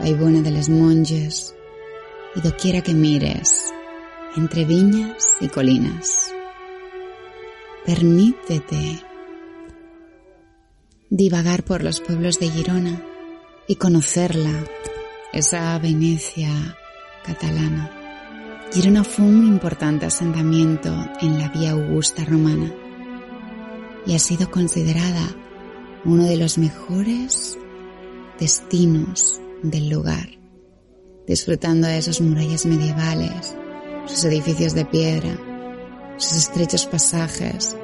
Baibona 0.01 0.41
de 0.41 0.51
les 0.51 0.69
Monges, 0.69 1.55
y 2.35 2.41
doquiera 2.41 2.81
que 2.83 2.95
mires, 2.95 3.73
entre 4.37 4.65
viñas 4.65 5.37
y 5.41 5.49
colinas. 5.49 6.33
Permítete 7.85 9.03
divagar 11.11 11.63
por 11.63 11.83
los 11.83 12.01
pueblos 12.01 12.39
de 12.39 12.49
Girona 12.49 13.03
y 13.67 13.77
conocerla, 13.77 14.65
esa 15.33 15.79
Venecia 15.79 16.77
catalana. 17.25 17.91
Girona 18.73 19.05
fue 19.05 19.27
un 19.27 19.47
importante 19.47 20.07
asentamiento 20.07 20.95
en 21.21 21.39
la 21.39 21.49
vía 21.49 21.73
augusta 21.73 22.25
romana 22.25 22.73
y 24.07 24.15
ha 24.15 24.19
sido 24.19 24.51
considerada 24.51 25.29
uno 26.05 26.25
de 26.25 26.37
los 26.37 26.57
mejores 26.57 27.59
destinos 28.39 29.41
del 29.63 29.91
lugar 29.91 30.42
disfrutando 31.33 31.89
de 31.89 31.97
esas 31.97 32.21
murallas 32.21 32.67
medievales, 32.67 33.57
sus 34.05 34.23
edificios 34.27 34.75
de 34.75 34.85
piedra, 34.85 35.35
sus 36.19 36.37
estrechos 36.37 36.85
pasajes, 36.85 37.75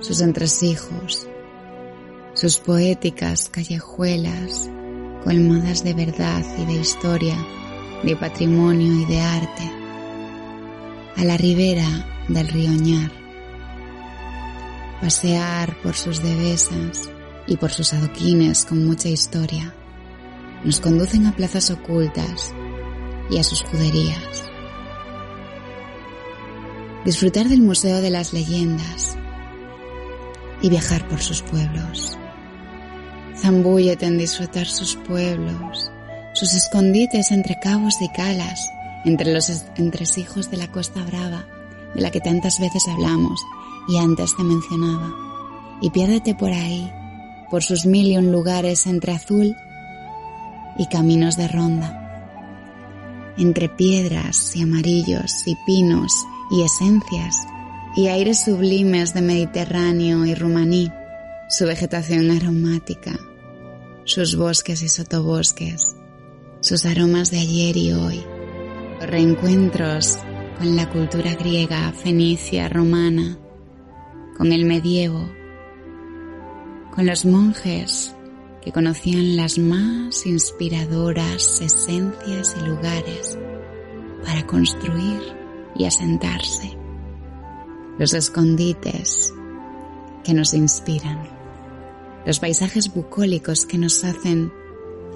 sus 0.00 0.20
entresijos, 0.20 1.26
sus 2.34 2.58
poéticas 2.58 3.48
callejuelas 3.48 4.68
colmadas 5.24 5.82
de 5.82 5.94
verdad 5.94 6.44
y 6.58 6.66
de 6.66 6.74
historia, 6.74 7.36
de 8.02 8.16
patrimonio 8.16 8.92
y 8.92 9.06
de 9.06 9.18
arte, 9.18 9.72
a 11.16 11.24
la 11.24 11.38
ribera 11.38 11.88
del 12.28 12.48
río 12.48 12.72
Ñar, 12.72 13.10
pasear 15.00 15.74
por 15.82 15.94
sus 15.94 16.22
devesas 16.22 17.08
y 17.46 17.56
por 17.56 17.70
sus 17.70 17.94
adoquines 17.94 18.66
con 18.66 18.84
mucha 18.84 19.08
historia, 19.08 19.74
nos 20.66 20.80
conducen 20.80 21.24
a 21.24 21.34
plazas 21.34 21.70
ocultas 21.70 22.52
y 23.30 23.38
a 23.38 23.44
sus 23.44 23.62
juderías. 23.62 24.44
Disfrutar 27.04 27.48
del 27.48 27.62
Museo 27.62 28.00
de 28.00 28.10
las 28.10 28.32
Leyendas 28.32 29.16
y 30.60 30.68
viajar 30.68 31.08
por 31.08 31.22
sus 31.22 31.42
pueblos. 31.42 32.18
Zambúllete 33.36 34.04
en 34.04 34.18
disfrutar 34.18 34.66
sus 34.66 34.96
pueblos, 34.96 35.90
sus 36.34 36.52
escondites 36.54 37.30
entre 37.30 37.58
cabos 37.58 37.94
y 38.02 38.08
calas, 38.10 38.70
entre 39.04 39.32
los 39.32 39.48
entresijos 39.76 40.50
de 40.50 40.58
la 40.58 40.70
Costa 40.70 41.02
Brava, 41.04 41.46
de 41.94 42.02
la 42.02 42.10
que 42.10 42.20
tantas 42.20 42.60
veces 42.60 42.86
hablamos 42.88 43.40
y 43.88 43.96
antes 43.96 44.36
te 44.36 44.44
mencionaba. 44.44 45.14
Y 45.80 45.88
piérdete 45.88 46.34
por 46.34 46.52
ahí, 46.52 46.92
por 47.50 47.62
sus 47.62 47.86
mil 47.86 48.08
y 48.08 48.18
un 48.18 48.30
lugares 48.30 48.86
entre 48.86 49.12
azul 49.12 49.56
y 50.76 50.86
caminos 50.88 51.38
de 51.38 51.48
ronda 51.48 51.99
entre 53.36 53.68
piedras 53.68 54.54
y 54.56 54.62
amarillos 54.62 55.46
y 55.46 55.56
pinos 55.66 56.12
y 56.50 56.62
esencias 56.62 57.36
y 57.96 58.08
aires 58.08 58.44
sublimes 58.44 59.14
de 59.14 59.22
Mediterráneo 59.22 60.24
y 60.24 60.34
Rumaní, 60.34 60.90
su 61.48 61.66
vegetación 61.66 62.30
aromática, 62.30 63.18
sus 64.04 64.36
bosques 64.36 64.82
y 64.82 64.88
sotobosques, 64.88 65.96
sus 66.60 66.86
aromas 66.86 67.30
de 67.30 67.40
ayer 67.40 67.76
y 67.76 67.92
hoy, 67.92 68.22
los 69.00 69.10
reencuentros 69.10 70.18
con 70.58 70.76
la 70.76 70.88
cultura 70.90 71.34
griega, 71.34 71.92
fenicia, 71.92 72.68
romana, 72.68 73.38
con 74.36 74.52
el 74.52 74.64
medievo, 74.64 75.28
con 76.94 77.06
los 77.06 77.24
monjes 77.24 78.14
que 78.62 78.72
conocían 78.72 79.36
las 79.36 79.58
más 79.58 80.26
inspiradoras 80.26 81.60
esencias 81.60 82.56
y 82.60 82.66
lugares 82.66 83.38
para 84.24 84.46
construir 84.46 85.20
y 85.74 85.84
asentarse, 85.84 86.76
los 87.98 88.12
escondites 88.12 89.32
que 90.24 90.34
nos 90.34 90.52
inspiran, 90.52 91.26
los 92.26 92.38
paisajes 92.38 92.92
bucólicos 92.92 93.64
que 93.64 93.78
nos 93.78 94.04
hacen 94.04 94.52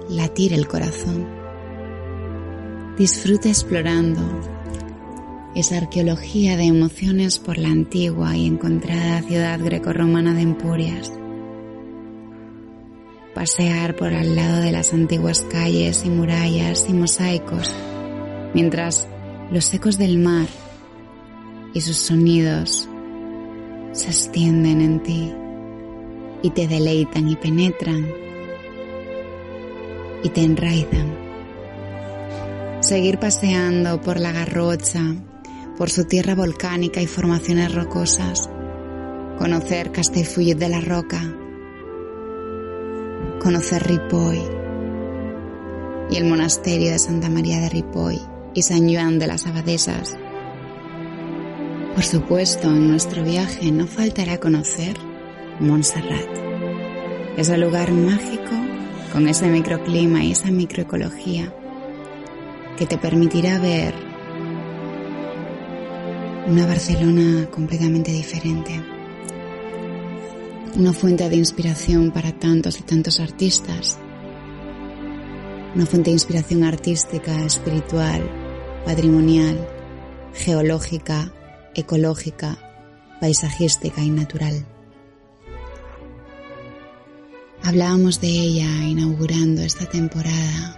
latir 0.09 0.53
el 0.53 0.67
corazón. 0.67 1.27
Disfruta 2.97 3.49
explorando 3.49 4.21
esa 5.53 5.77
arqueología 5.77 6.57
de 6.57 6.63
emociones 6.63 7.39
por 7.39 7.57
la 7.57 7.69
antigua 7.69 8.35
y 8.35 8.47
encontrada 8.47 9.21
ciudad 9.21 9.59
grecorromana 9.59 10.33
de 10.33 10.41
Empurias 10.41 11.11
pasear 13.35 13.97
por 13.97 14.13
al 14.13 14.33
lado 14.33 14.61
de 14.61 14.71
las 14.71 14.93
antiguas 14.93 15.41
calles 15.51 16.03
y 16.05 16.09
murallas 16.09 16.85
y 16.89 16.93
mosaicos, 16.93 17.75
mientras 18.53 19.07
los 19.51 19.71
ecos 19.73 19.97
del 19.97 20.17
mar 20.17 20.47
y 21.73 21.81
sus 21.81 21.97
sonidos 21.97 22.87
se 23.91 24.07
extienden 24.07 24.79
en 24.79 25.03
ti 25.03 25.33
y 26.43 26.49
te 26.51 26.65
deleitan 26.67 27.27
y 27.27 27.35
penetran 27.35 28.07
y 30.23 30.29
te 30.29 30.41
enraizan. 30.41 31.13
Seguir 32.79 33.19
paseando 33.19 33.99
por 33.99 34.17
la 34.17 34.31
garrocha, 34.31 35.01
por 35.77 35.89
su 35.89 36.05
tierra 36.05 36.35
volcánica 36.35 37.01
y 37.01 37.07
formaciones 37.07 37.75
rocosas, 37.75 38.49
conocer 39.37 39.91
Castellfollit 39.91 40.57
de 40.57 40.69
la 40.69 40.79
Roca, 40.79 41.44
conocer 43.45 43.83
Ripoll 43.83 44.39
y 46.09 46.15
el 46.15 46.25
monasterio 46.25 46.89
de 46.89 46.97
Santa 46.97 47.29
María 47.29 47.59
de 47.59 47.69
Ripoll 47.69 48.19
y 48.55 48.63
San 48.63 48.91
Juan 48.91 49.19
de 49.19 49.27
las 49.27 49.45
Abadesas. 49.45 50.17
Por 51.93 52.03
supuesto, 52.03 52.69
en 52.69 52.89
nuestro 52.89 53.23
viaje 53.23 53.71
no 53.71 53.85
faltará 53.85 54.39
conocer 54.39 54.97
Montserrat, 55.59 56.27
ese 57.37 57.55
lugar 57.59 57.91
mágico 57.91 58.55
con 59.13 59.27
ese 59.27 59.45
microclima 59.45 60.23
y 60.23 60.31
esa 60.31 60.49
microecología 60.49 61.53
que 62.79 62.87
te 62.87 62.97
permitirá 62.97 63.59
ver 63.59 63.93
una 66.47 66.65
Barcelona 66.65 67.47
completamente 67.51 68.11
diferente. 68.11 68.94
Una 70.77 70.91
fuente 70.91 71.29
de 71.29 71.37
inspiración 71.37 72.11
para 72.11 72.33
tantos 72.33 72.81
y 72.81 72.83
tantos 72.83 73.21
artistas. 73.21 73.97
Una 75.73 75.85
fuente 75.85 76.09
de 76.09 76.15
inspiración 76.15 76.65
artística, 76.65 77.45
espiritual, 77.45 78.29
patrimonial, 78.83 79.57
geológica, 80.33 81.31
ecológica, 81.75 82.57
paisajística 83.21 84.01
y 84.01 84.09
natural. 84.09 84.65
Hablábamos 87.63 88.19
de 88.19 88.27
ella 88.27 88.67
inaugurando 88.85 89.61
esta 89.61 89.85
temporada, 89.85 90.77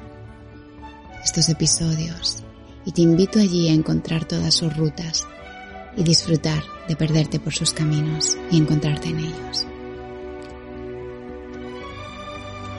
estos 1.23 1.49
episodios, 1.49 2.43
y 2.85 2.91
te 2.91 3.01
invito 3.01 3.39
allí 3.39 3.69
a 3.69 3.73
encontrar 3.73 4.25
todas 4.25 4.53
sus 4.53 4.77
rutas 4.77 5.27
y 5.97 6.03
disfrutar 6.03 6.61
de 6.87 6.95
perderte 6.95 7.39
por 7.39 7.53
sus 7.53 7.73
caminos 7.73 8.37
y 8.51 8.57
encontrarte 8.57 9.09
en 9.09 9.19
ellos. 9.21 9.65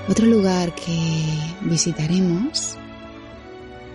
Otro 0.09 0.25
lugar 0.25 0.75
que 0.75 1.23
visitaremos 1.61 2.79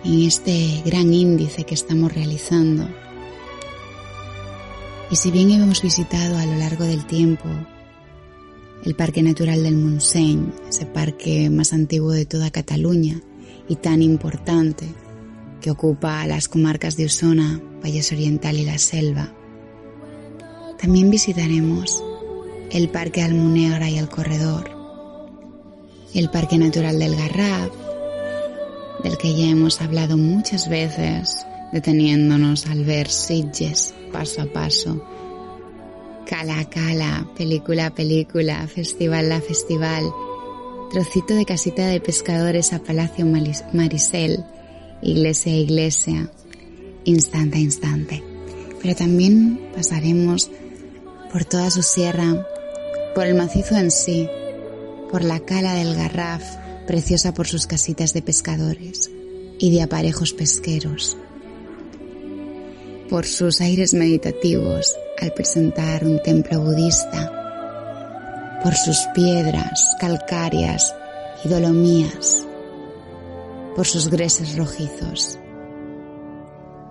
en 0.04 0.22
este 0.22 0.80
gran 0.86 1.12
índice 1.12 1.64
que 1.64 1.74
estamos 1.74 2.14
realizando. 2.14 2.88
Y 5.10 5.16
si 5.16 5.32
bien 5.32 5.50
hemos 5.50 5.82
visitado 5.82 6.38
a 6.38 6.46
lo 6.46 6.54
largo 6.54 6.84
del 6.84 7.04
tiempo 7.04 7.48
el 8.84 8.94
Parque 8.94 9.24
Natural 9.24 9.60
del 9.60 9.74
Montseny, 9.74 10.52
ese 10.68 10.86
parque 10.86 11.50
más 11.50 11.72
antiguo 11.72 12.12
de 12.12 12.26
toda 12.26 12.52
Cataluña 12.52 13.20
y 13.68 13.74
tan 13.76 14.00
importante 14.00 14.86
que 15.60 15.72
ocupa 15.72 16.24
las 16.28 16.48
comarcas 16.48 16.96
de 16.96 17.06
Osona, 17.06 17.60
Valles 17.82 18.12
Oriental 18.12 18.56
y 18.56 18.64
la 18.64 18.78
Selva. 18.78 19.32
También 20.78 21.10
visitaremos 21.10 22.04
el 22.70 22.88
Parque 22.88 23.22
Almunegra 23.22 23.90
y 23.90 23.98
el 23.98 24.08
Corredor, 24.08 24.73
el 26.14 26.30
Parque 26.30 26.58
Natural 26.58 26.96
del 26.98 27.16
Garraf, 27.16 27.70
del 29.02 29.18
que 29.18 29.34
ya 29.34 29.46
hemos 29.50 29.80
hablado 29.80 30.16
muchas 30.16 30.68
veces, 30.68 31.44
deteniéndonos 31.72 32.66
al 32.66 32.84
ver 32.84 33.08
Sitges 33.08 33.94
paso 34.12 34.42
a 34.42 34.46
paso, 34.46 35.04
cala 36.24 36.60
a 36.60 36.70
cala, 36.70 37.26
película 37.36 37.86
a 37.86 37.94
película, 37.94 38.66
festival 38.68 39.32
a 39.32 39.40
festival, 39.40 40.04
trocito 40.92 41.34
de 41.34 41.44
casita 41.44 41.86
de 41.88 42.00
pescadores 42.00 42.72
a 42.72 42.78
Palacio 42.78 43.26
Marisel, 43.72 44.44
iglesia 45.02 45.52
a 45.52 45.56
iglesia, 45.56 46.30
instante 47.04 47.58
a 47.58 47.60
instante. 47.60 48.22
Pero 48.80 48.94
también 48.94 49.60
pasaremos 49.74 50.48
por 51.32 51.44
toda 51.44 51.72
su 51.72 51.82
sierra, 51.82 52.46
por 53.16 53.26
el 53.26 53.34
macizo 53.34 53.76
en 53.76 53.90
sí, 53.90 54.28
por 55.14 55.22
la 55.22 55.38
cala 55.38 55.74
del 55.74 55.94
Garraf, 55.94 56.42
preciosa 56.88 57.32
por 57.32 57.46
sus 57.46 57.68
casitas 57.68 58.14
de 58.14 58.20
pescadores 58.20 59.12
y 59.60 59.70
de 59.70 59.82
aparejos 59.82 60.32
pesqueros, 60.32 61.16
por 63.08 63.24
sus 63.24 63.60
aires 63.60 63.94
meditativos 63.94 64.92
al 65.22 65.32
presentar 65.32 66.04
un 66.04 66.20
templo 66.20 66.60
budista, 66.62 67.30
por 68.64 68.74
sus 68.74 68.98
piedras 69.14 69.94
calcáreas 70.00 70.92
y 71.44 71.48
dolomías, 71.48 72.44
por 73.76 73.86
sus 73.86 74.10
greses 74.10 74.56
rojizos. 74.56 75.38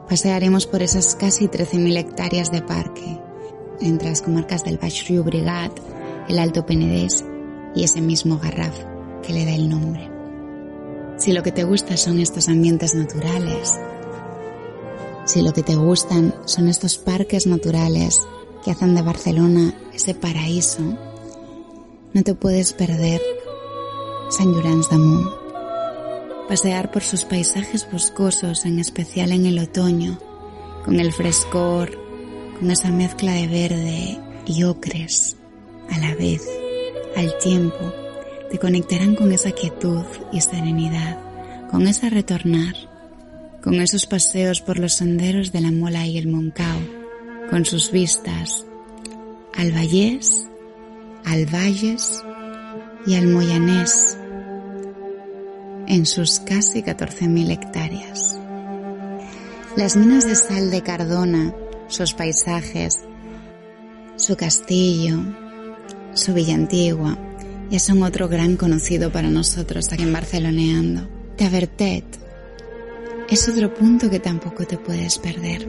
Pasearemos 0.08 0.66
por 0.66 0.82
esas 0.82 1.16
casi 1.16 1.50
13.000 1.50 1.98
hectáreas 1.98 2.54
de 2.54 2.62
parque, 2.62 3.20
entre 3.82 4.08
las 4.08 4.22
comarcas 4.22 4.64
del 4.64 4.78
Baix 4.78 5.10
Brigat, 5.10 5.78
el 6.30 6.40
Alto 6.40 6.66
Penedés 6.66 7.26
y 7.76 7.84
ese 7.84 8.02
mismo 8.02 8.40
Garraf 8.40 8.76
que 9.22 9.34
le 9.34 9.46
da 9.46 9.54
el 9.54 9.70
nombre. 9.70 10.10
Si 11.18 11.32
lo 11.32 11.44
que 11.44 11.52
te 11.52 11.64
gusta 11.64 11.98
son 11.98 12.20
estos 12.20 12.50
ambientes 12.50 12.96
naturales, 12.96 13.80
si 15.26 15.42
lo 15.42 15.54
que 15.54 15.64
te 15.64 15.76
gustan 15.76 16.34
son 16.46 16.68
estos 16.68 16.98
parques 16.98 17.48
naturales 17.48 18.22
que 18.64 18.72
hacen 18.72 18.96
de 18.96 19.02
Barcelona 19.02 19.74
ese 19.94 20.14
paraíso, 20.14 20.82
no 22.14 22.24
te 22.24 22.36
puedes 22.36 22.74
perder 22.74 23.22
Sant 24.30 24.54
Llorenç 24.54 24.90
Damunt 24.90 25.44
pasear 26.48 26.92
por 26.92 27.04
sus 27.04 27.24
paisajes 27.26 27.90
boscosos, 27.90 28.66
en 28.66 28.80
especial 28.80 29.32
en 29.32 29.46
el 29.46 29.60
otoño, 29.60 30.20
con 30.86 31.00
el 31.00 31.14
frescor, 31.14 31.98
con 32.60 32.70
esa 32.70 32.90
mezcla 32.90 33.34
de 33.34 33.48
verde 33.48 34.20
y 34.46 34.64
ocres, 34.64 35.38
a 35.90 35.98
la 36.00 36.14
vez, 36.16 36.48
al 37.16 37.38
tiempo, 37.38 37.94
te 38.50 38.60
conectarán 38.60 39.16
con 39.16 39.32
esa 39.32 39.52
quietud 39.52 40.04
y 40.32 40.42
serenidad, 40.42 41.18
con 41.70 41.88
ese 41.88 42.10
retornar, 42.10 42.76
con 43.64 43.76
esos 43.76 44.06
paseos 44.06 44.62
por 44.62 44.80
los 44.80 44.94
senderos 44.94 45.52
de 45.52 45.62
la 45.62 45.72
Mola 45.72 46.06
y 46.06 46.18
el 46.18 46.28
Moncao, 46.28 46.80
con 47.50 47.66
sus 47.66 47.92
vistas 47.92 48.66
al 49.56 49.72
Vallés, 49.72 50.48
al 51.26 51.46
Valles 51.46 52.24
y 53.06 53.16
al 53.16 53.28
Moyanés, 53.28 54.18
en 55.88 56.06
sus 56.06 56.40
casi 56.40 56.82
14.000 56.82 57.52
hectáreas. 57.52 58.40
Las 59.76 59.96
minas 59.96 60.28
de 60.28 60.36
sal 60.36 60.72
de 60.72 60.82
Cardona, 60.82 61.54
sus 61.88 62.14
paisajes, 62.14 63.00
su 64.16 64.36
castillo, 64.36 65.20
su 66.14 66.34
villa 66.34 66.56
antigua, 66.56 67.18
ya 67.70 67.80
son 67.80 68.04
otro 68.04 68.28
gran 68.28 68.56
conocido 68.56 69.12
para 69.12 69.30
nosotros 69.30 69.92
aquí 69.92 70.04
en 70.04 70.14
Barceloneando. 70.14 71.08
Tavertet 71.38 72.06
es 73.30 73.50
otro 73.50 73.74
punto 73.74 74.10
que 74.10 74.20
tampoco 74.20 74.66
te 74.66 74.78
puedes 74.78 75.18
perder, 75.18 75.68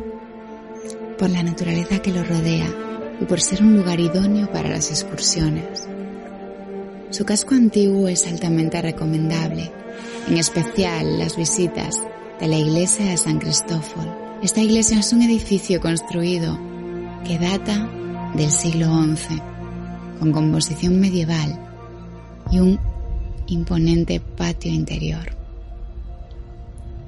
por 1.19 1.31
la 1.31 1.43
naturaleza 1.43 2.01
que 2.01 2.13
lo 2.13 2.23
rodea 2.23 2.69
y 3.21 3.25
por 3.25 3.41
ser 3.41 3.63
un 3.63 3.77
lugar 3.77 4.01
idóneo 4.01 4.51
para 4.53 4.69
las 4.69 4.91
excursiones. 4.91 5.89
Su 7.11 7.25
casco 7.25 7.55
antiguo 7.55 8.09
es 8.09 8.27
altamente 8.27 8.83
recomendable 8.83 9.71
en 10.29 10.37
especial 10.37 11.19
las 11.19 11.37
visitas 11.37 12.03
de 12.41 12.49
la 12.49 12.59
iglesia 12.59 13.07
de 13.07 13.17
San 13.17 13.39
Cristóforo. 13.39 14.39
Esta 14.43 14.61
iglesia 14.61 14.99
es 14.99 15.13
un 15.13 15.23
edificio 15.23 15.81
construido 15.81 16.59
que 17.25 17.39
data 17.39 17.89
del 18.35 18.51
siglo 18.51 18.89
XI, 19.05 19.41
con 20.25 20.33
composición 20.33 21.01
medieval 21.01 21.59
y 22.51 22.59
un 22.59 22.81
imponente 23.47 24.21
patio 24.21 24.73
interior. 24.73 25.37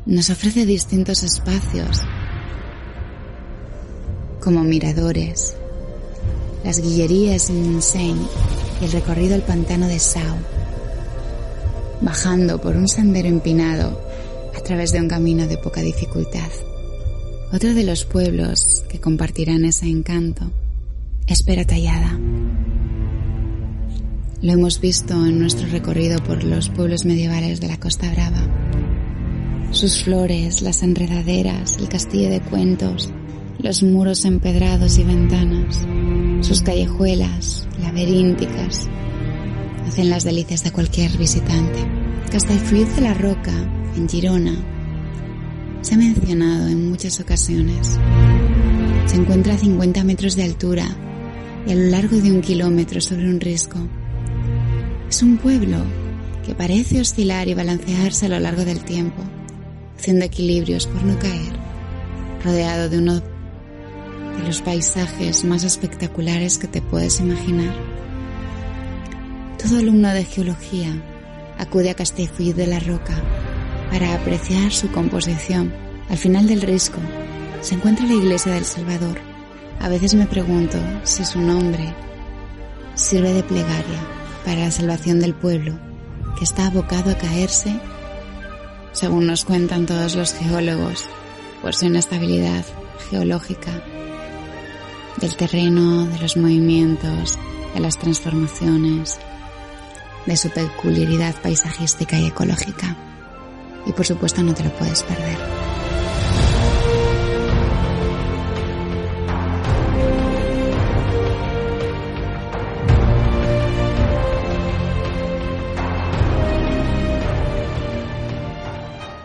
Nos 0.05 0.29
ofrece 0.29 0.67
distintos 0.67 1.23
espacios, 1.23 2.03
como 4.43 4.63
miradores, 4.65 5.57
las 6.63 6.81
guillerías 6.81 7.49
en 7.49 7.65
Insane 7.65 8.27
y 8.83 8.85
el 8.85 8.93
recorrido 8.93 9.35
al 9.35 9.43
pantano 9.43 9.89
de 9.89 9.99
Sau 9.99 10.37
bajando 12.03 12.61
por 12.61 12.77
un 12.77 12.87
sendero 12.87 13.29
empinado 13.29 13.99
a 14.55 14.61
través 14.61 14.93
de 14.93 15.01
un 15.01 15.09
camino 15.09 15.47
de 15.47 15.57
poca 15.57 15.81
dificultad. 15.81 16.51
Otro 17.51 17.73
de 17.73 17.85
los 17.85 18.05
pueblos 18.05 18.85
que 18.91 19.01
compartirán 19.01 19.65
ese 19.65 19.87
encanto 19.87 20.51
es 21.27 21.43
Peratallada. 21.43 22.19
Lo 24.43 24.53
hemos 24.53 24.83
visto 24.83 25.15
en 25.15 25.39
nuestro 25.39 25.67
recorrido 25.69 26.19
por 26.19 26.45
los 26.45 26.69
pueblos 26.69 27.07
medievales 27.07 27.59
de 27.59 27.69
la 27.69 27.81
Costa 27.81 28.13
Brava. 28.13 28.47
Sus 29.71 30.05
flores, 30.05 30.61
las 30.61 30.83
enredaderas, 30.83 31.79
el 31.79 31.89
castillo 31.89 32.29
de 32.29 32.43
cuentos, 32.43 33.11
los 33.59 33.83
muros 33.83 34.27
empedrados 34.27 34.99
y 34.99 35.05
ventanas, 35.05 35.81
sus 36.47 36.61
callejuelas 36.61 37.67
laberínticas, 37.81 38.89
hacen 39.87 40.11
las 40.11 40.25
delicias 40.25 40.63
de 40.65 40.71
cualquier 40.71 41.17
visitante. 41.17 41.79
Castellfollit 42.31 42.89
de 42.89 43.01
la 43.01 43.15
Roca, 43.15 43.55
en 43.97 44.07
Girona, 44.07 44.55
se 45.81 45.95
ha 45.95 45.99
mencionado 45.99 46.69
en 46.69 46.91
muchas 46.91 47.21
ocasiones. 47.21 47.99
Se 49.07 49.17
encuentra 49.17 49.55
a 49.55 49.59
50 49.59 50.05
metros 50.05 50.37
de 50.37 50.43
altura 50.43 50.95
y 51.67 51.73
a 51.73 51.75
lo 51.75 51.85
largo 51.85 52.19
de 52.19 52.31
un 52.31 52.43
kilómetro 52.43 53.01
sobre 53.01 53.31
un 53.31 53.41
risco. 53.41 53.79
Es 55.09 55.23
un 55.23 55.37
pueblo 55.37 55.79
que 56.45 56.55
parece 56.55 57.01
oscilar 57.01 57.47
y 57.47 57.55
balancearse 57.55 58.27
a 58.27 58.29
lo 58.29 58.41
largo 58.41 58.65
del 58.65 58.85
tiempo, 58.85 59.23
haciendo 59.97 60.25
equilibrios 60.25 60.89
por 60.89 61.05
no 61.05 61.17
caer, 61.19 61.53
rodeado 62.45 62.89
de 62.89 62.99
uno 62.99 63.15
de 63.15 64.43
los 64.45 64.63
paisajes 64.63 65.45
más 65.45 65.63
espectaculares 65.63 66.59
que 66.59 66.67
te 66.67 66.83
puedes 66.83 67.21
imaginar. 67.21 67.73
Todo 69.63 69.79
alumno 69.79 70.09
de 70.09 70.25
geología 70.25 70.91
acude 71.57 71.91
a 71.91 71.95
Castellfollit 71.95 72.57
de 72.57 72.67
la 72.67 72.81
Roca 72.81 73.15
para 73.91 74.13
apreciar 74.13 74.73
su 74.73 74.91
composición. 74.91 75.73
Al 76.09 76.19
final 76.19 76.49
del 76.49 76.63
risco 76.63 76.99
se 77.61 77.77
encuentra 77.77 78.07
la 78.07 78.15
iglesia 78.15 78.53
del 78.53 78.65
Salvador. 78.65 79.19
A 79.81 79.89
veces 79.89 80.15
me 80.15 80.27
pregunto 80.27 80.79
si 81.05 81.25
su 81.25 81.41
nombre 81.41 81.95
sirve 82.97 83.33
de 83.33 83.45
plegaria 83.45 84.17
para 84.47 84.61
la 84.61 84.71
salvación 84.71 85.19
del 85.19 85.35
pueblo 85.35 85.77
que 86.39 86.45
está 86.45 86.69
abocado 86.69 87.11
a 87.11 87.19
caerse, 87.19 87.79
según 88.93 89.27
nos 89.27 89.45
cuentan 89.45 89.87
todos 89.87 90.15
los 90.15 90.35
geólogos, 90.35 91.05
por 91.61 91.75
su 91.75 91.87
inestabilidad 91.87 92.65
geológica 93.11 93.83
del 95.21 95.37
terreno, 95.37 96.07
de 96.07 96.19
los 96.21 96.37
movimientos, 96.37 97.39
de 97.75 97.81
las 97.81 97.99
transformaciones, 97.99 99.19
de 100.27 100.37
su 100.37 100.49
peculiaridad 100.51 101.35
paisajística 101.43 102.19
y 102.19 102.27
ecológica. 102.27 102.97
Y 103.85 103.93
por 103.93 104.07
supuesto 104.07 104.43
no 104.43 104.55
te 104.55 104.63
lo 104.63 104.71
puedes 104.77 105.03
perder. 105.03 105.76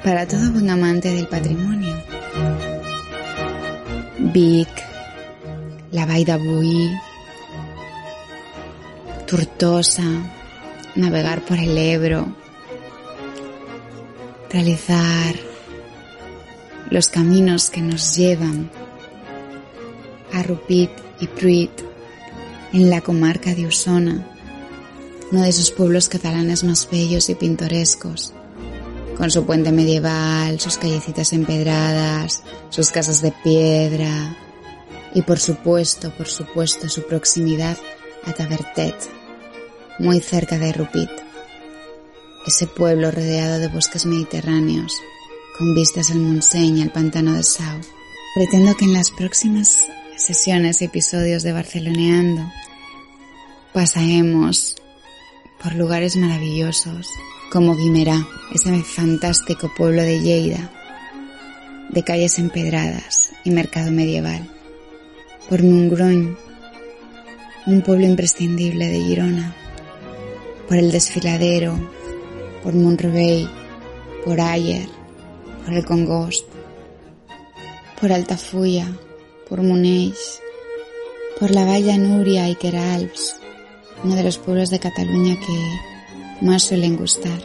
Para 0.04 0.28
todo 0.28 0.52
buen 0.52 0.70
amante 0.70 1.14
del 1.14 1.28
patrimonio. 1.28 1.96
Vic, 4.18 4.70
la 5.92 6.08
Baida 6.08 6.38
Buí, 6.38 6.90
Turtosa, 9.28 10.04
navegar 10.96 11.42
por 11.46 11.60
el 11.60 11.78
Ebro, 11.78 12.36
realizar 14.50 15.36
los 16.90 17.10
caminos 17.10 17.70
que 17.70 17.82
nos 17.82 18.16
llevan 18.16 18.72
a 20.34 20.42
Rupit 20.42 20.90
y 21.20 21.28
Pruit 21.28 21.72
en 22.74 22.90
la 22.90 23.02
comarca 23.02 23.54
de 23.54 23.68
Usona, 23.68 24.28
uno 25.32 25.42
de 25.44 25.50
esos 25.50 25.70
pueblos 25.70 26.10
catalanes 26.10 26.64
más 26.64 26.90
bellos 26.92 27.30
y 27.30 27.36
pintorescos, 27.36 28.34
con 29.18 29.32
su 29.32 29.46
puente 29.46 29.72
medieval, 29.72 30.60
sus 30.60 30.78
callecitas 30.78 31.34
empedradas, 31.34 32.44
sus 32.70 32.92
casas 32.92 33.22
de 33.22 33.32
piedra 33.44 34.38
y 35.14 35.22
por 35.22 35.40
supuesto, 35.40 36.12
por 36.16 36.28
supuesto, 36.28 36.90
su 36.90 37.06
proximidad 37.06 37.78
a 38.26 38.34
Tabertet, 38.34 38.96
muy 40.00 40.20
cerca 40.20 40.58
de 40.58 40.74
Rupit, 40.74 41.10
ese 42.46 42.68
pueblo 42.68 43.12
rodeado 43.12 43.60
de 43.60 43.68
bosques 43.68 44.06
mediterráneos, 44.06 44.94
con 45.58 45.76
vistas 45.76 46.12
al 46.12 46.20
Montseny 46.20 46.80
y 46.80 46.82
al 46.82 46.92
pantano 46.92 47.34
de 47.34 47.44
Sau. 47.44 47.80
Pretendo 48.34 48.76
que 48.78 48.86
en 48.86 48.94
las 48.94 49.12
próximas 49.12 49.88
sesiones 50.16 50.82
y 50.82 50.86
episodios 50.86 51.44
de 51.44 51.52
Barceloneando 51.52 52.50
pasaremos 53.74 54.76
por 55.62 55.76
lugares 55.76 56.16
maravillosos 56.16 57.08
como 57.52 57.76
Guimerá, 57.76 58.26
ese 58.54 58.82
fantástico 58.82 59.70
pueblo 59.76 60.02
de 60.04 60.22
Lleida, 60.22 60.72
de 61.90 62.02
calles 62.02 62.40
empedradas 62.40 63.34
y 63.44 63.52
mercado 63.52 63.92
medieval, 63.92 64.50
por 65.50 65.62
Montgroñ, 65.62 66.38
un 67.68 67.82
pueblo 67.82 68.06
imprescindible 68.06 68.88
de 68.88 69.02
Girona, 69.02 69.54
por 70.70 70.78
el 70.78 70.94
desfiladero, 70.94 71.78
por 72.64 72.74
Montrevey, 72.74 73.50
por 74.24 74.40
Ayer, 74.40 74.88
por 75.66 75.74
el 75.74 75.84
Congost, 75.84 76.48
por 78.00 78.14
Altafulla, 78.14 78.88
por 79.50 79.62
Muneix, 79.62 80.40
por 81.38 81.52
la 81.52 81.66
Valla 81.66 81.98
Nuria 81.98 82.48
y 82.48 82.56
Queralbs, 82.56 83.36
uno 84.06 84.16
de 84.16 84.24
los 84.24 84.38
pueblos 84.38 84.70
de 84.70 84.80
Cataluña 84.80 85.36
que 85.36 85.91
más 86.42 86.64
suelen 86.64 86.98
gustar, 86.98 87.40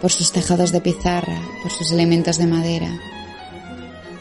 por 0.00 0.12
sus 0.12 0.32
tejados 0.32 0.72
de 0.72 0.80
pizarra, 0.80 1.40
por 1.62 1.72
sus 1.72 1.90
elementos 1.90 2.38
de 2.38 2.46
madera, 2.46 2.88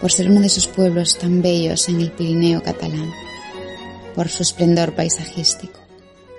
por 0.01 0.11
ser 0.11 0.29
uno 0.29 0.41
de 0.41 0.47
esos 0.47 0.67
pueblos 0.67 1.17
tan 1.17 1.41
bellos 1.41 1.87
en 1.89 2.01
el 2.01 2.11
Pirineo 2.11 2.63
catalán, 2.63 3.11
por 4.15 4.29
su 4.29 4.43
esplendor 4.43 4.95
paisajístico. 4.95 5.79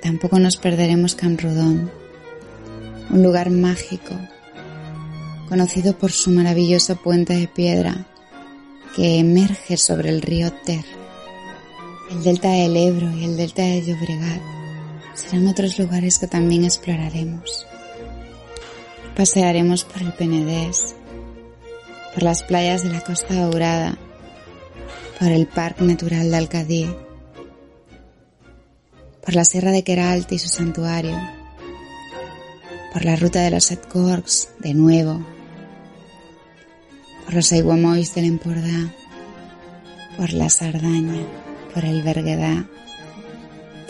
Tampoco 0.03 0.39
nos 0.39 0.57
perderemos 0.57 1.17
Rodón, 1.21 1.91
un 3.11 3.23
lugar 3.23 3.51
mágico, 3.51 4.15
conocido 5.49 5.97
por 5.97 6.11
su 6.11 6.31
maravilloso 6.31 6.97
puente 6.97 7.35
de 7.35 7.49
piedra 7.49 8.07
que 8.97 9.19
emerge 9.19 9.77
sobre 9.77 10.09
el 10.09 10.23
río 10.23 10.53
Ter. 10.65 10.85
El 12.11 12.23
delta 12.25 12.51
del 12.51 12.77
Ebro 12.77 13.11
y 13.17 13.25
el 13.25 13.37
delta 13.37 13.63
de 13.63 13.83
Llobregat 13.83 14.60
serán 15.21 15.49
otros 15.49 15.79
lugares 15.79 16.19
que 16.19 16.27
también 16.27 16.65
exploraremos. 16.65 17.67
Pasearemos 19.17 19.85
por 19.85 20.03
el 20.03 20.13
Penedés, 20.13 20.95
por 22.15 22.23
las 22.23 22.43
playas 22.43 22.83
de 22.83 22.91
la 22.91 23.01
Costa 23.01 23.35
Dourada, 23.35 23.99
por 25.19 25.29
el 25.31 25.47
Parque 25.47 25.85
Natural 25.85 26.31
de 26.31 26.37
Alcadí, 26.37 26.95
por 29.23 29.35
la 29.35 29.45
Sierra 29.45 29.71
de 29.71 29.85
Queralt 29.85 30.33
y 30.33 30.39
su 30.39 30.49
santuario, 30.49 31.17
por 32.93 33.05
la 33.05 33.17
ruta 33.17 33.43
de 33.43 33.51
los 33.51 33.65
Set 33.65 33.87
Corks 33.87 34.49
de 34.59 34.75
nuevo, 34.75 35.25
por 37.25 37.35
los 37.35 37.53
Aiguamois 37.53 38.15
del 38.15 38.25
Empordà, 38.25 38.93
por 40.17 40.33
la 40.33 40.49
Sardaña, 40.49 41.23
por 41.75 41.85
el 41.85 42.03
Berguedà, 42.03 42.67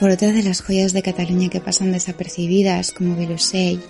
por 0.00 0.08
otra 0.08 0.32
de 0.32 0.42
las 0.42 0.62
joyas 0.62 0.94
de 0.94 1.02
Cataluña 1.02 1.50
que 1.50 1.60
pasan 1.60 1.92
desapercibidas 1.92 2.90
como 2.90 3.16
Vilusell, 3.16 3.82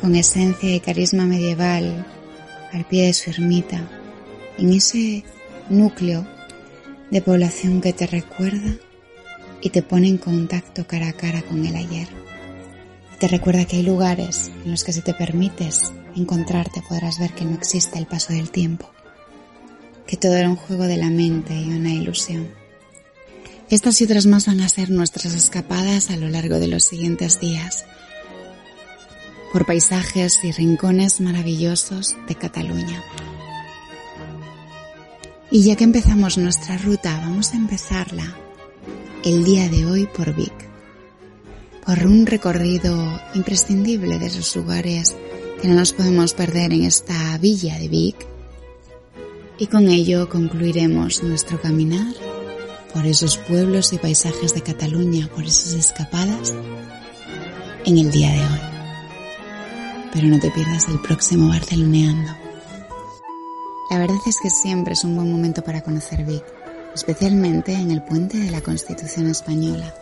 con 0.00 0.16
esencia 0.16 0.74
y 0.74 0.80
carisma 0.80 1.26
medieval 1.26 2.06
al 2.72 2.86
pie 2.86 3.04
de 3.04 3.12
su 3.12 3.28
ermita, 3.28 3.86
en 4.56 4.72
ese 4.72 5.22
núcleo 5.68 6.26
de 7.10 7.20
población 7.20 7.82
que 7.82 7.92
te 7.92 8.06
recuerda 8.06 8.72
y 9.60 9.68
te 9.68 9.82
pone 9.82 10.08
en 10.08 10.16
contacto 10.16 10.86
cara 10.86 11.08
a 11.08 11.12
cara 11.12 11.42
con 11.42 11.64
el 11.66 11.76
ayer. 11.76 12.08
te 13.18 13.28
recuerda 13.28 13.66
que 13.66 13.76
hay 13.76 13.82
lugares 13.82 14.50
en 14.64 14.70
los 14.70 14.82
que 14.82 14.94
si 14.94 15.02
te 15.02 15.12
permites 15.12 15.92
encontrarte 16.16 16.82
podrás 16.88 17.18
ver 17.18 17.32
que 17.34 17.44
no 17.44 17.54
existe 17.54 17.98
el 17.98 18.06
paso 18.06 18.32
del 18.32 18.50
tiempo, 18.50 18.90
que 20.06 20.16
todo 20.16 20.34
era 20.36 20.48
un 20.48 20.56
juego 20.56 20.84
de 20.84 20.96
la 20.96 21.10
mente 21.10 21.54
y 21.54 21.70
una 21.70 21.92
ilusión. 21.92 22.63
Estas 23.70 24.00
y 24.00 24.04
otras 24.04 24.26
más 24.26 24.46
van 24.46 24.60
a 24.60 24.68
ser 24.68 24.90
nuestras 24.90 25.32
escapadas 25.34 26.10
a 26.10 26.16
lo 26.16 26.28
largo 26.28 26.58
de 26.58 26.68
los 26.68 26.84
siguientes 26.84 27.40
días, 27.40 27.86
por 29.52 29.64
paisajes 29.64 30.44
y 30.44 30.52
rincones 30.52 31.20
maravillosos 31.20 32.16
de 32.28 32.34
Cataluña. 32.34 33.02
Y 35.50 35.62
ya 35.62 35.76
que 35.76 35.84
empezamos 35.84 36.36
nuestra 36.36 36.76
ruta, 36.76 37.18
vamos 37.20 37.52
a 37.52 37.56
empezarla 37.56 38.36
el 39.24 39.44
día 39.44 39.68
de 39.70 39.86
hoy 39.86 40.06
por 40.14 40.34
Vic, 40.34 40.52
por 41.86 42.06
un 42.06 42.26
recorrido 42.26 43.20
imprescindible 43.34 44.18
de 44.18 44.26
esos 44.26 44.54
lugares 44.56 45.16
que 45.62 45.68
no 45.68 45.74
nos 45.74 45.94
podemos 45.94 46.34
perder 46.34 46.74
en 46.74 46.84
esta 46.84 47.38
villa 47.38 47.78
de 47.78 47.88
Vic. 47.88 48.26
Y 49.56 49.68
con 49.68 49.88
ello 49.88 50.28
concluiremos 50.28 51.22
nuestro 51.22 51.60
caminar 51.60 52.14
por 52.94 53.06
esos 53.06 53.36
pueblos 53.36 53.92
y 53.92 53.98
paisajes 53.98 54.54
de 54.54 54.62
Cataluña, 54.62 55.28
por 55.34 55.42
esas 55.42 55.72
escapadas 55.72 56.54
en 57.84 57.98
el 57.98 58.10
día 58.12 58.30
de 58.30 58.38
hoy. 58.38 58.60
Pero 60.12 60.28
no 60.28 60.38
te 60.38 60.52
pierdas 60.52 60.86
el 60.88 61.00
próximo 61.00 61.48
Barceloneando. 61.48 62.32
La 63.90 63.98
verdad 63.98 64.16
es 64.26 64.38
que 64.40 64.48
siempre 64.48 64.92
es 64.92 65.02
un 65.02 65.16
buen 65.16 65.30
momento 65.30 65.62
para 65.64 65.82
conocer 65.82 66.24
Vic, 66.24 66.44
especialmente 66.94 67.72
en 67.72 67.90
el 67.90 68.00
puente 68.00 68.38
de 68.38 68.52
la 68.52 68.60
Constitución 68.60 69.26
Española, 69.26 69.92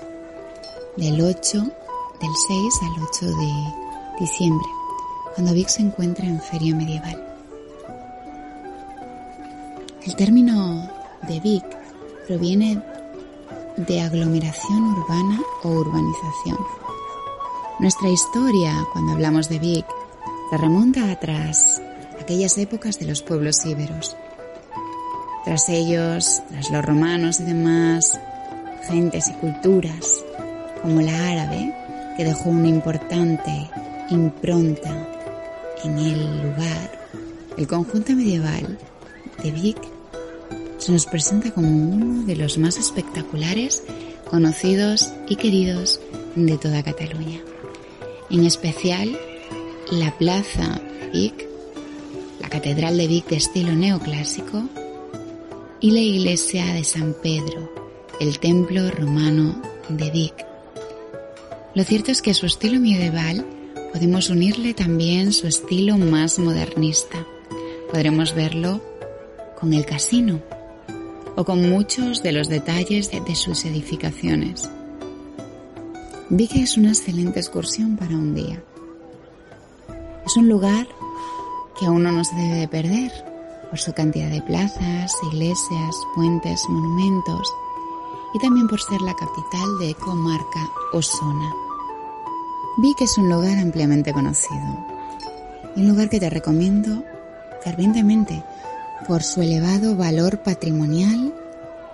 del 0.98 1.18
8, 1.18 1.58
del 1.58 2.30
6 2.48 2.74
al 2.82 3.04
8 3.04 3.26
de 3.26 4.20
diciembre, 4.20 4.68
cuando 5.34 5.54
Vic 5.54 5.68
se 5.68 5.80
encuentra 5.80 6.26
en 6.26 6.42
feria 6.42 6.74
medieval. 6.74 7.26
El 10.04 10.14
término 10.14 10.90
de 11.26 11.40
Vic 11.40 11.81
proviene 12.26 12.80
de 13.76 14.00
aglomeración 14.00 14.94
urbana 14.94 15.40
o 15.62 15.68
urbanización. 15.68 16.58
Nuestra 17.80 18.08
historia, 18.10 18.86
cuando 18.92 19.12
hablamos 19.12 19.48
de 19.48 19.58
Vic, 19.58 19.86
se 20.50 20.56
remonta 20.58 21.10
atrás, 21.10 21.80
aquellas 22.20 22.58
épocas 22.58 22.98
de 22.98 23.06
los 23.06 23.22
pueblos 23.22 23.64
íberos. 23.64 24.16
Tras 25.44 25.68
ellos, 25.68 26.42
tras 26.50 26.70
los 26.70 26.84
romanos 26.84 27.40
y 27.40 27.44
demás, 27.44 28.20
gentes 28.86 29.28
y 29.28 29.32
culturas, 29.34 30.22
como 30.82 31.00
la 31.00 31.30
árabe, 31.30 31.74
que 32.16 32.24
dejó 32.24 32.50
una 32.50 32.68
importante 32.68 33.70
impronta 34.10 35.08
en 35.82 35.98
el 35.98 36.42
lugar, 36.42 36.90
el 37.56 37.66
conjunto 37.66 38.12
medieval 38.12 38.78
de 39.42 39.50
Vic 39.50 39.91
se 40.82 40.90
nos 40.90 41.06
presenta 41.06 41.52
como 41.52 41.68
uno 41.68 42.24
de 42.24 42.34
los 42.34 42.58
más 42.58 42.76
espectaculares, 42.76 43.84
conocidos 44.28 45.12
y 45.28 45.36
queridos 45.36 46.00
de 46.34 46.58
toda 46.58 46.82
Cataluña. 46.82 47.40
En 48.30 48.44
especial, 48.44 49.16
la 49.92 50.10
Plaza 50.18 50.80
Vic, 51.12 51.46
la 52.40 52.48
Catedral 52.48 52.96
de 52.96 53.06
Vic 53.06 53.28
de 53.28 53.36
estilo 53.36 53.76
neoclásico 53.76 54.64
y 55.78 55.92
la 55.92 56.00
Iglesia 56.00 56.74
de 56.74 56.82
San 56.82 57.14
Pedro, 57.22 57.72
el 58.18 58.40
templo 58.40 58.90
romano 58.90 59.62
de 59.88 60.10
Vic. 60.10 60.34
Lo 61.76 61.84
cierto 61.84 62.10
es 62.10 62.22
que 62.22 62.32
a 62.32 62.34
su 62.34 62.46
estilo 62.46 62.80
medieval 62.80 63.46
podemos 63.92 64.30
unirle 64.30 64.74
también 64.74 65.32
su 65.32 65.46
estilo 65.46 65.96
más 65.96 66.40
modernista. 66.40 67.24
Podremos 67.88 68.34
verlo 68.34 68.80
con 69.60 69.74
el 69.74 69.86
casino 69.86 70.40
o 71.36 71.44
con 71.44 71.68
muchos 71.68 72.22
de 72.22 72.32
los 72.32 72.48
detalles 72.48 73.10
de, 73.10 73.34
sus 73.34 73.64
edificaciones. 73.64 74.70
Vi 76.28 76.48
que 76.48 76.62
es 76.62 76.76
una 76.76 76.88
excelente 76.88 77.40
excursión 77.40 77.96
para 77.96 78.14
un 78.14 78.34
día. 78.34 78.62
Es 80.26 80.36
un 80.36 80.48
lugar 80.48 80.86
que 81.78 81.86
a 81.86 81.90
uno 81.90 82.12
no 82.12 82.24
se 82.24 82.34
debe 82.36 82.56
de 82.56 82.68
perder 82.68 83.12
por 83.70 83.78
su 83.78 83.92
cantidad 83.92 84.30
de 84.30 84.42
plazas, 84.42 85.14
iglesias, 85.32 85.96
puentes, 86.14 86.62
monumentos 86.68 87.52
y 88.34 88.38
también 88.38 88.68
por 88.68 88.80
ser 88.80 89.00
la 89.00 89.14
capital 89.14 89.78
de 89.80 89.94
comarca 89.94 90.70
Osona. 90.92 91.54
Vi 92.78 92.94
que 92.94 93.04
es 93.04 93.18
un 93.18 93.28
lugar 93.28 93.58
ampliamente 93.58 94.12
conocido 94.12 94.92
un 95.76 95.88
lugar 95.88 96.08
que 96.08 96.20
te 96.20 96.28
recomiendo 96.28 97.02
fervientemente 97.62 98.42
por 99.06 99.22
su 99.22 99.42
elevado 99.42 99.96
valor 99.96 100.42
patrimonial, 100.42 101.34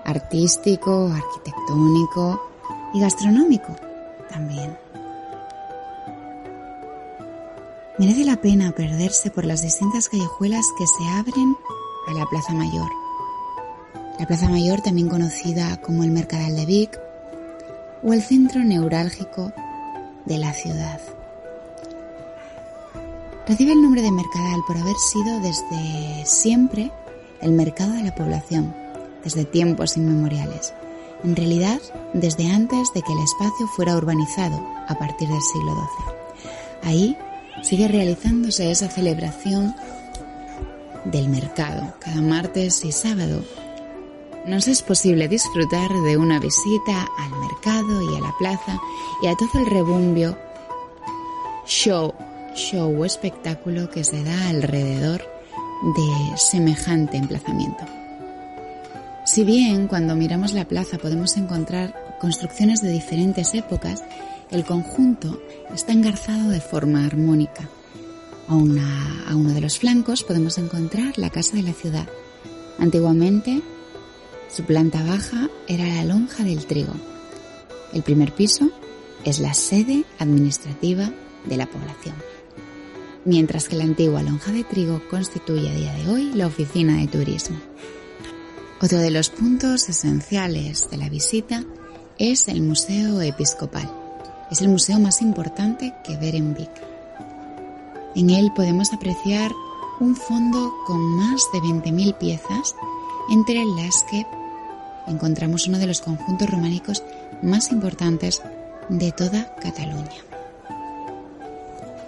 artístico, 0.04 1.10
arquitectónico 1.12 2.40
y 2.94 3.00
gastronómico 3.00 3.74
también. 4.28 4.76
Merece 7.98 8.24
la 8.24 8.36
pena 8.36 8.72
perderse 8.72 9.30
por 9.30 9.44
las 9.44 9.62
distintas 9.62 10.08
callejuelas 10.08 10.64
que 10.78 10.86
se 10.86 11.08
abren 11.08 11.56
a 12.08 12.12
la 12.12 12.26
Plaza 12.26 12.52
Mayor. 12.52 12.90
La 14.18 14.26
Plaza 14.26 14.48
Mayor, 14.48 14.80
también 14.82 15.08
conocida 15.08 15.80
como 15.80 16.04
el 16.04 16.10
Mercadal 16.10 16.54
de 16.54 16.66
Vic, 16.66 16.98
o 18.02 18.12
el 18.12 18.22
centro 18.22 18.62
neurálgico 18.62 19.52
de 20.24 20.38
la 20.38 20.52
ciudad. 20.52 21.00
Recibe 23.48 23.72
el 23.72 23.80
nombre 23.80 24.02
de 24.02 24.12
Mercadal 24.12 24.62
por 24.66 24.76
haber 24.76 24.96
sido 24.96 25.40
desde 25.40 26.26
siempre 26.26 26.92
el 27.40 27.52
mercado 27.52 27.94
de 27.94 28.02
la 28.02 28.14
población, 28.14 28.74
desde 29.24 29.46
tiempos 29.46 29.96
inmemoriales. 29.96 30.74
En 31.24 31.34
realidad, 31.34 31.80
desde 32.12 32.50
antes 32.50 32.92
de 32.92 33.00
que 33.00 33.11
el 33.11 33.20
espacio 33.20 33.66
fuera 33.68 33.96
urbanizado, 33.96 34.62
a 34.87 34.94
partir 34.98 35.28
del 35.28 35.40
siglo 35.40 35.72
XII. 35.72 36.90
Ahí 36.90 37.16
sigue 37.62 37.88
realizándose 37.88 38.70
esa 38.70 38.90
celebración 38.90 39.74
del 41.06 41.30
mercado, 41.30 41.94
cada 42.00 42.20
martes 42.20 42.84
y 42.84 42.92
sábado. 42.92 43.42
Nos 44.44 44.68
es 44.68 44.82
posible 44.82 45.26
disfrutar 45.26 45.90
de 45.90 46.18
una 46.18 46.38
visita 46.38 47.08
al 47.18 47.30
mercado 47.40 48.12
y 48.12 48.14
a 48.14 48.20
la 48.20 48.34
plaza 48.38 48.78
y 49.22 49.26
a 49.26 49.37
todo 49.37 49.58
el 49.58 49.66
rebumbio 49.66 50.37
show 51.66 52.12
show 52.58 52.90
o 52.90 53.04
espectáculo 53.04 53.88
que 53.88 54.04
se 54.04 54.22
da 54.22 54.48
alrededor 54.48 55.22
de 55.96 56.36
semejante 56.36 57.16
emplazamiento. 57.16 57.84
Si 59.24 59.44
bien 59.44 59.86
cuando 59.86 60.16
miramos 60.16 60.52
la 60.52 60.66
plaza 60.66 60.98
podemos 60.98 61.36
encontrar 61.36 62.16
construcciones 62.20 62.82
de 62.82 62.90
diferentes 62.90 63.54
épocas, 63.54 64.02
el 64.50 64.64
conjunto 64.64 65.40
está 65.72 65.92
engarzado 65.92 66.50
de 66.50 66.60
forma 66.60 67.06
armónica. 67.06 67.68
A, 68.48 68.52
a 69.30 69.36
uno 69.36 69.52
de 69.52 69.60
los 69.60 69.78
flancos 69.78 70.24
podemos 70.24 70.58
encontrar 70.58 71.18
la 71.18 71.30
Casa 71.30 71.56
de 71.56 71.62
la 71.62 71.72
Ciudad. 71.72 72.08
Antiguamente, 72.78 73.60
su 74.48 74.64
planta 74.64 75.02
baja 75.04 75.48
era 75.68 75.84
la 75.84 76.04
lonja 76.04 76.42
del 76.42 76.64
trigo. 76.66 76.94
El 77.92 78.02
primer 78.02 78.32
piso 78.32 78.70
es 79.24 79.38
la 79.38 79.52
sede 79.52 80.04
administrativa 80.18 81.10
de 81.44 81.56
la 81.56 81.66
población 81.66 82.14
mientras 83.28 83.68
que 83.68 83.76
la 83.76 83.84
antigua 83.84 84.22
lonja 84.22 84.52
de 84.52 84.64
trigo 84.64 85.02
constituye 85.10 85.68
a 85.68 85.74
día 85.74 85.92
de 85.92 86.08
hoy 86.08 86.32
la 86.32 86.46
oficina 86.46 86.96
de 86.96 87.08
turismo. 87.08 87.58
Otro 88.80 88.98
de 88.98 89.10
los 89.10 89.28
puntos 89.28 89.86
esenciales 89.90 90.88
de 90.90 90.96
la 90.96 91.10
visita 91.10 91.62
es 92.16 92.48
el 92.48 92.62
Museo 92.62 93.20
Episcopal. 93.20 93.90
Es 94.50 94.62
el 94.62 94.70
museo 94.70 94.98
más 94.98 95.20
importante 95.20 95.94
que 96.04 96.16
ver 96.16 96.36
en 96.36 96.54
Vic. 96.54 96.70
En 98.14 98.30
él 98.30 98.50
podemos 98.56 98.94
apreciar 98.94 99.52
un 100.00 100.16
fondo 100.16 100.72
con 100.86 100.98
más 100.98 101.42
de 101.52 101.58
20.000 101.58 102.16
piezas, 102.16 102.74
entre 103.30 103.62
las 103.62 104.04
que 104.04 104.26
encontramos 105.06 105.66
uno 105.66 105.78
de 105.78 105.86
los 105.86 106.00
conjuntos 106.00 106.48
románicos 106.48 107.02
más 107.42 107.72
importantes 107.72 108.40
de 108.88 109.12
toda 109.12 109.54
Cataluña. 109.56 110.27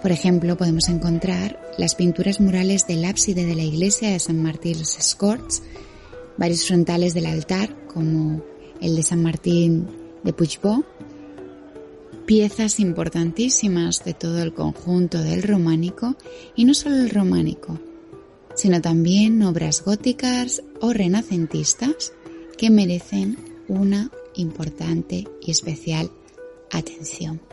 Por 0.01 0.11
ejemplo, 0.11 0.57
podemos 0.57 0.89
encontrar 0.89 1.59
las 1.77 1.93
pinturas 1.93 2.39
murales 2.39 2.87
del 2.87 3.05
ábside 3.05 3.45
de 3.45 3.55
la 3.55 3.63
iglesia 3.63 4.09
de 4.09 4.19
San 4.19 4.41
Martín 4.41 4.79
los 4.79 4.97
Escorts, 4.97 5.61
varios 6.37 6.65
frontales 6.65 7.13
del 7.13 7.27
altar, 7.27 7.85
como 7.87 8.41
el 8.81 8.95
de 8.95 9.03
San 9.03 9.21
Martín 9.21 9.87
de 10.23 10.33
Puigbo, 10.33 10.83
piezas 12.25 12.79
importantísimas 12.79 14.03
de 14.03 14.15
todo 14.15 14.41
el 14.41 14.53
conjunto 14.53 15.21
del 15.21 15.43
románico, 15.43 16.15
y 16.55 16.65
no 16.65 16.73
solo 16.73 16.95
el 16.95 17.11
románico, 17.11 17.79
sino 18.55 18.81
también 18.81 19.43
obras 19.43 19.83
góticas 19.83 20.63
o 20.79 20.93
renacentistas 20.93 22.13
que 22.57 22.71
merecen 22.71 23.37
una 23.67 24.09
importante 24.33 25.27
y 25.41 25.51
especial 25.51 26.09
atención. 26.71 27.50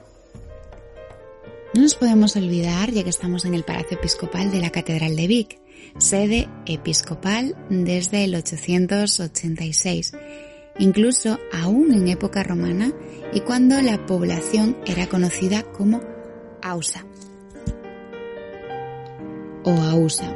No 1.74 1.82
nos 1.82 1.96
podemos 1.96 2.34
olvidar, 2.36 2.92
ya 2.92 3.04
que 3.04 3.10
estamos 3.10 3.44
en 3.44 3.52
el 3.52 3.62
Palacio 3.62 3.98
Episcopal 3.98 4.50
de 4.50 4.60
la 4.60 4.70
Catedral 4.70 5.16
de 5.16 5.26
Vic, 5.26 5.60
sede 5.98 6.48
episcopal 6.64 7.54
desde 7.68 8.24
el 8.24 8.34
886, 8.34 10.12
incluso 10.78 11.38
aún 11.52 11.92
en 11.92 12.08
época 12.08 12.42
romana 12.42 12.90
y 13.34 13.40
cuando 13.40 13.82
la 13.82 14.06
población 14.06 14.78
era 14.86 15.08
conocida 15.08 15.62
como 15.62 16.00
Ausa 16.62 17.04
o 19.64 19.72
Ausa. 19.72 20.34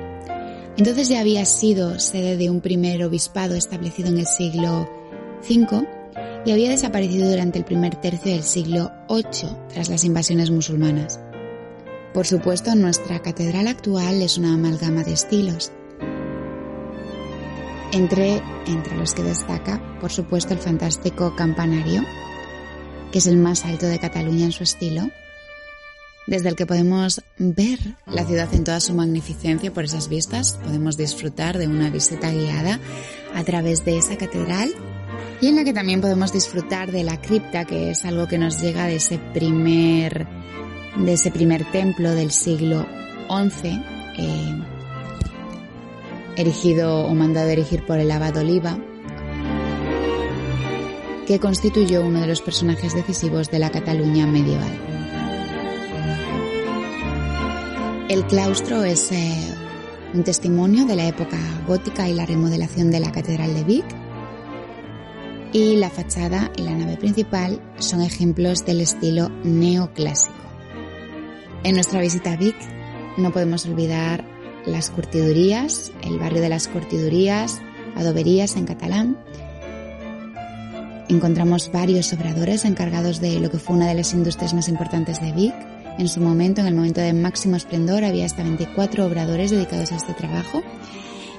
Entonces 0.77 1.09
ya 1.09 1.21
había 1.21 1.47
sido 1.47 1.99
sede 1.99 2.37
de 2.37 2.51
un 2.51 2.61
primer 2.61 3.03
obispado 3.05 3.55
establecido 3.55 4.11
en 4.11 4.19
el 4.19 4.27
siglo 4.27 4.87
V 5.49 6.02
y 6.45 6.53
había 6.53 6.71
desaparecido 6.71 7.31
durante 7.31 7.59
el 7.59 7.65
primer 7.65 7.97
tercio 7.97 8.33
del 8.33 8.43
siglo 8.43 8.91
VIII 9.09 9.51
tras 9.73 9.89
las 9.89 10.05
invasiones 10.05 10.51
musulmanas. 10.51 11.21
Por 12.13 12.27
supuesto, 12.27 12.75
nuestra 12.75 13.21
catedral 13.21 13.69
actual 13.69 14.21
es 14.21 14.37
una 14.37 14.55
amalgama 14.55 15.03
de 15.03 15.13
estilos. 15.13 15.73
Entre, 17.93 18.43
entre 18.67 18.97
los 18.97 19.15
que 19.15 19.23
destaca, 19.23 19.99
por 20.01 20.11
supuesto, 20.11 20.55
el 20.55 20.61
fantástico 20.61 21.35
campanario, 21.37 22.03
que 23.11 23.19
es 23.19 23.27
el 23.27 23.37
más 23.37 23.65
alto 23.65 23.87
de 23.87 23.99
Cataluña 23.99 24.47
en 24.47 24.53
su 24.53 24.63
estilo, 24.63 25.11
desde 26.27 26.49
el 26.49 26.57
que 26.57 26.67
podemos 26.67 27.23
ver 27.39 27.79
la 28.07 28.25
ciudad 28.25 28.53
en 28.55 28.65
toda 28.65 28.81
su 28.81 28.95
magnificencia 28.95 29.73
por 29.73 29.85
esas 29.85 30.09
vistas. 30.09 30.59
Podemos 30.63 30.97
disfrutar 30.97 31.59
de 31.59 31.67
una 31.67 31.91
visita 31.91 32.31
guiada 32.31 32.79
a 33.35 33.45
través 33.45 33.85
de 33.85 33.99
esa 33.99 34.17
catedral 34.17 34.73
y 35.41 35.49
en 35.49 35.57
la 35.57 35.65
que 35.65 35.73
también 35.73 36.01
podemos 36.01 36.33
disfrutar 36.33 36.93
de 36.93 37.05
la 37.05 37.21
cripta, 37.21 37.65
que 37.65 37.91
es 37.91 38.05
algo 38.05 38.29
que 38.29 38.39
nos 38.39 38.61
llega 38.61 38.87
de 38.87 38.97
ese 38.97 39.19
primer, 39.19 40.27
de 40.97 41.13
ese 41.13 41.31
primer 41.31 41.65
templo 41.71 42.13
del 42.13 42.31
siglo 42.31 42.87
XI, 43.29 43.83
eh, 44.19 44.63
erigido 46.37 47.07
o 47.07 47.15
mandado 47.15 47.49
a 47.49 47.53
erigir 47.53 47.85
por 47.85 47.99
el 47.99 48.11
abad 48.11 48.37
Oliva, 48.37 48.79
que 51.27 51.39
constituyó 51.39 52.05
uno 52.05 52.21
de 52.21 52.27
los 52.27 52.41
personajes 52.43 52.95
decisivos 52.95 53.51
de 53.51 53.59
la 53.59 53.71
Cataluña 53.71 54.27
medieval. 54.27 54.93
El 58.09 58.27
claustro 58.27 58.85
es 58.85 59.11
eh, 59.13 59.55
un 60.13 60.23
testimonio 60.23 60.85
de 60.85 60.97
la 60.97 61.07
época 61.07 61.39
gótica 61.67 62.09
y 62.09 62.15
la 62.15 62.27
remodelación 62.27 62.91
de 62.91 63.01
la 63.01 63.11
Catedral 63.11 63.55
de 63.55 63.65
Vic. 63.65 64.02
Y 65.53 65.77
la 65.77 65.91
fachada 65.91 66.51
y 66.57 66.63
la 66.63 66.73
nave 66.73 66.97
principal 66.97 67.61
son 67.79 68.01
ejemplos 68.01 68.65
del 68.65 68.81
estilo 68.81 69.29
neoclásico. 69.45 70.35
En 71.63 71.75
nuestra 71.75 72.01
visita 72.01 72.33
a 72.33 72.37
Vic 72.37 72.57
no 73.19 73.33
podemos 73.33 73.67
olvidar 73.67 74.25
las 74.65 74.91
curtidurías, 74.91 75.93
el 76.03 76.19
barrio 76.19 76.41
de 76.41 76.49
las 76.49 76.69
curtidurías, 76.69 77.61
adoberías 77.97 78.57
en 78.57 78.65
catalán, 78.65 79.19
encontramos 81.09 81.71
varios 81.71 82.13
obradores 82.13 82.65
encargados 82.65 83.21
de 83.21 83.39
lo 83.39 83.51
que 83.51 83.59
fue 83.59 83.77
una 83.77 83.87
de 83.87 83.95
las 83.95 84.15
industrias 84.15 84.55
más 84.55 84.69
importantes 84.69 85.21
de 85.21 85.33
Vic. 85.33 85.55
En 85.99 86.09
su 86.09 86.21
momento, 86.21 86.63
en 86.63 86.69
el 86.69 86.75
momento 86.75 87.01
de 87.01 87.13
máximo 87.13 87.57
esplendor, 87.57 88.05
había 88.05 88.25
hasta 88.25 88.43
24 88.43 89.05
obradores 89.05 89.51
dedicados 89.51 89.93
a 89.93 89.97
este 89.97 90.15
trabajo. 90.15 90.63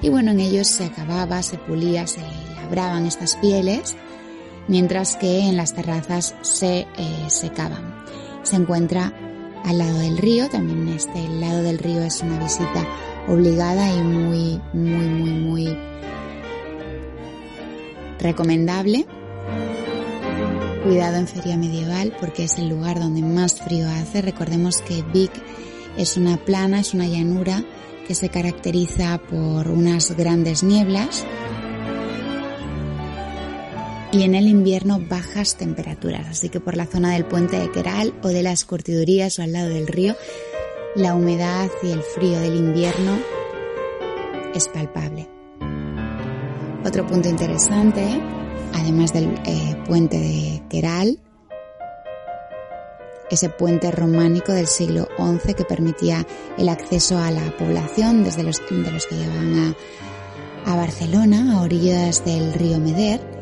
Y 0.01 0.09
bueno, 0.09 0.31
en 0.31 0.39
ellos 0.39 0.67
se 0.67 0.85
acababa, 0.85 1.41
se 1.41 1.57
pulía, 1.57 2.05
se 2.05 2.21
labraban 2.55 3.07
estas 3.07 3.35
pieles, 3.37 3.95
mientras 4.67 5.15
que 5.15 5.41
en 5.41 5.57
las 5.57 5.73
terrazas 5.73 6.35
se 6.41 6.87
eh, 6.97 7.25
secaban. 7.27 8.03
Se 8.43 8.55
encuentra 8.55 9.13
al 9.63 9.77
lado 9.77 9.99
del 9.99 10.17
río, 10.17 10.49
también 10.49 10.87
este 10.89 11.27
lado 11.27 11.63
del 11.63 11.79
río 11.79 12.03
es 12.03 12.21
una 12.21 12.37
visita 12.39 12.85
obligada 13.27 13.93
y 13.93 14.01
muy, 14.01 14.61
muy, 14.73 15.07
muy, 15.07 15.31
muy 15.31 15.77
recomendable. 18.19 19.05
Cuidado 20.83 21.15
en 21.15 21.27
feria 21.27 21.55
medieval 21.55 22.13
porque 22.19 22.43
es 22.43 22.57
el 22.57 22.67
lugar 22.67 22.99
donde 22.99 23.21
más 23.21 23.61
frío 23.61 23.87
hace. 23.89 24.21
Recordemos 24.21 24.81
que 24.81 25.01
Vic 25.13 25.31
es 25.97 26.17
una 26.17 26.37
plana, 26.37 26.81
es 26.81 26.93
una 26.93 27.07
llanura 27.07 27.63
que 28.05 28.15
se 28.15 28.27
caracteriza 28.27 29.17
por 29.17 29.69
unas 29.69 30.11
grandes 30.17 30.61
nieblas 30.61 31.25
y 34.13 34.23
en 34.23 34.35
el 34.35 34.47
invierno 34.47 35.01
bajas 35.09 35.57
temperaturas, 35.57 36.27
así 36.27 36.49
que 36.49 36.59
por 36.59 36.77
la 36.77 36.85
zona 36.85 37.13
del 37.13 37.25
puente 37.25 37.59
de 37.59 37.71
Queral 37.71 38.13
o 38.21 38.27
de 38.27 38.43
las 38.43 38.63
curtidurías 38.63 39.39
o 39.39 39.41
al 39.41 39.53
lado 39.53 39.69
del 39.69 39.87
río, 39.87 40.15
la 40.95 41.15
humedad 41.15 41.69
y 41.81 41.89
el 41.89 42.01
frío 42.01 42.39
del 42.39 42.55
invierno 42.55 43.17
es 44.53 44.67
palpable. 44.67 45.27
Otro 46.85 47.07
punto 47.07 47.27
interesante 47.27 48.21
además 48.73 49.13
del 49.13 49.33
eh, 49.45 49.75
puente 49.87 50.17
de 50.19 50.63
Queral, 50.69 51.19
ese 53.29 53.49
puente 53.49 53.89
románico 53.91 54.51
del 54.51 54.67
siglo 54.67 55.07
XI 55.17 55.53
que 55.53 55.63
permitía 55.63 56.25
el 56.57 56.69
acceso 56.69 57.17
a 57.17 57.31
la 57.31 57.55
población 57.57 58.23
desde 58.23 58.43
los, 58.43 58.59
que 58.59 58.75
llevaban 59.15 59.75
a 60.65 60.75
Barcelona, 60.75 61.57
a 61.57 61.61
orillas 61.61 62.23
del 62.25 62.53
río 62.53 62.79
Meder. 62.79 63.32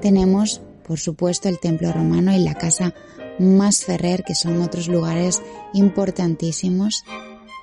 Tenemos, 0.00 0.60
por 0.86 0.98
supuesto, 0.98 1.48
el 1.48 1.58
templo 1.58 1.92
romano 1.92 2.32
y 2.32 2.38
la 2.38 2.54
casa 2.54 2.94
más 3.38 3.84
Ferrer, 3.84 4.24
que 4.24 4.34
son 4.34 4.60
otros 4.62 4.88
lugares 4.88 5.42
importantísimos 5.72 7.04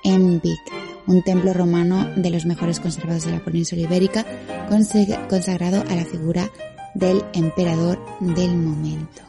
en 0.04 0.40
Vic, 0.40 0.60
un 1.06 1.22
templo 1.22 1.52
romano 1.52 2.08
de 2.16 2.30
los 2.30 2.46
mejores 2.46 2.80
conservados 2.80 3.24
de 3.24 3.32
la 3.32 3.44
península 3.44 3.82
ibérica, 3.82 4.24
consagrado 5.28 5.82
a 5.88 5.94
la 5.94 6.04
figura 6.04 6.50
del 6.94 7.22
emperador 7.32 7.98
del 8.20 8.56
momento. 8.56 9.27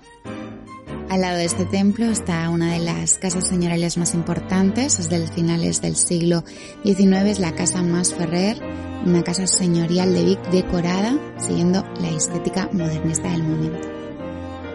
Al 1.10 1.22
lado 1.22 1.38
de 1.38 1.46
este 1.46 1.66
templo 1.66 2.06
está 2.06 2.48
una 2.52 2.74
de 2.74 2.80
las 2.80 3.18
casas 3.18 3.48
señoriales 3.48 3.98
más 3.98 4.14
importantes, 4.14 5.00
es 5.00 5.10
de 5.10 5.26
finales 5.28 5.82
del 5.82 5.96
siglo 5.96 6.44
XIX, 6.84 7.26
es 7.26 7.40
la 7.40 7.56
Casa 7.56 7.82
Más 7.82 8.14
Ferrer, 8.14 8.62
una 9.08 9.24
casa 9.24 9.48
señorial 9.48 10.14
de 10.14 10.24
Vic 10.24 10.40
decorada, 10.52 11.18
siguiendo 11.40 11.84
la 12.00 12.10
estética 12.10 12.70
modernista 12.74 13.32
del 13.32 13.42
momento. 13.42 13.88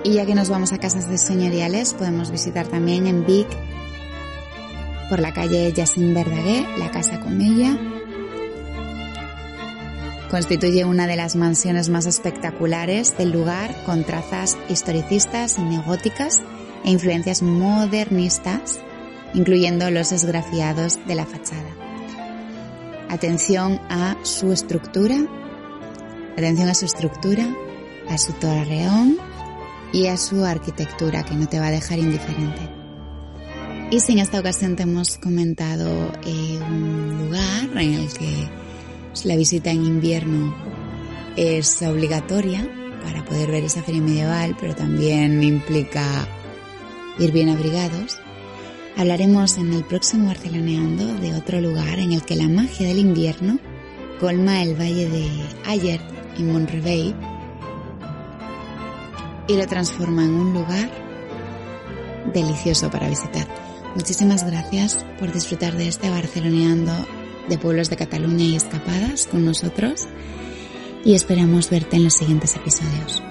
Y 0.03 0.15
ya 0.15 0.27
que 0.27 0.35
nos 0.35 0.49
vamos 0.49 0.73
a 0.73 0.79
casas 0.79 1.09
de 1.09 1.19
señoriales, 1.19 1.95
podemos 1.95 2.33
visitar 2.33 2.67
también 2.67 3.07
en 3.07 3.25
Vic, 3.25 3.47
por 5.09 5.21
la 5.21 5.33
calle 5.33 5.73
Jacint 5.75 6.15
Verdaguer, 6.15 6.67
la 6.79 6.91
Casa 6.91 7.21
Comella, 7.21 7.79
Constituye 10.35 10.85
una 10.85 11.07
de 11.07 11.15
las 11.15 11.37
mansiones 11.37 11.91
más 11.91 12.07
espectaculares 12.07 13.17
del 13.17 13.31
lugar 13.31 13.73
con 13.87 14.03
trazas 14.03 14.59
historicistas 14.69 15.59
y 15.59 15.63
neogóticas 15.63 16.43
e 16.85 16.91
influencias 16.91 17.41
modernistas, 17.41 18.81
incluyendo 19.33 19.89
los 19.93 20.11
esgrafiados 20.11 20.99
de 21.07 21.15
la 21.15 21.25
fachada. 21.25 21.71
Atención 23.09 23.81
a 23.89 24.17
su 24.25 24.51
estructura, 24.51 25.25
atención 26.33 26.69
a 26.69 26.75
su 26.75 26.87
estructura, 26.87 27.47
a 28.09 28.19
su 28.19 28.33
torreón 28.33 29.19
y 29.93 30.09
a 30.09 30.17
su 30.17 30.45
arquitectura 30.45 31.23
que 31.23 31.37
no 31.37 31.47
te 31.47 31.61
va 31.61 31.69
a 31.69 31.71
dejar 31.71 32.01
indiferente. 32.01 32.69
Y 33.93 34.01
si 34.01 34.15
en 34.15 34.19
esta 34.19 34.41
ocasión 34.41 34.75
te 34.75 34.83
hemos 34.83 35.17
comentado 35.17 36.11
eh, 36.27 36.59
un 36.69 37.19
lugar 37.19 37.81
en 37.81 37.95
el 37.95 38.13
que 38.13 38.64
la 39.23 39.37
visita 39.37 39.71
en 39.71 39.85
invierno 39.85 40.55
es 41.37 41.81
obligatoria 41.83 42.69
para 43.05 43.25
poder 43.25 43.51
ver 43.51 43.65
esa 43.65 43.83
feria 43.83 44.03
medieval, 44.03 44.57
pero 44.61 44.75
también 44.75 45.43
implica 45.43 46.27
ir 47.19 47.31
bien 47.31 47.49
abrigados. 47.49 48.19
Hablaremos 48.97 49.57
en 49.59 49.73
el 49.73 49.85
próximo 49.85 50.27
Barceloneando 50.27 51.15
de 51.15 51.35
otro 51.35 51.61
lugar 51.61 51.99
en 52.01 52.13
el 52.13 52.23
que 52.23 52.35
la 52.35 52.49
magia 52.49 52.89
del 52.89 52.99
invierno 52.99 53.59
colma 54.21 54.63
el 54.63 54.75
valle 54.75 55.09
de 55.09 55.29
Ayert 55.65 56.05
y 56.37 56.43
Montrevey 56.43 57.15
y 59.47 59.57
lo 59.57 59.67
transforma 59.67 60.25
en 60.25 60.35
un 60.35 60.55
lugar 60.55 60.91
delicioso 62.33 62.91
para 62.91 63.09
visitar. 63.09 63.47
Muchísimas 63.95 64.45
gracias 64.45 65.07
por 65.21 65.33
disfrutar 65.33 65.77
de 65.77 65.89
este 65.89 66.11
Barceloneando 66.11 66.93
de 67.49 67.59
pueblos 67.59 67.91
de 67.91 67.97
Cataluña 67.97 68.45
y 68.45 68.57
escapadas 68.57 69.27
con 69.27 69.45
nosotros 69.45 70.07
y 71.05 71.15
esperamos 71.15 71.71
verte 71.71 71.97
en 71.97 72.05
los 72.05 72.15
siguientes 72.15 72.57
episodios. 72.57 73.23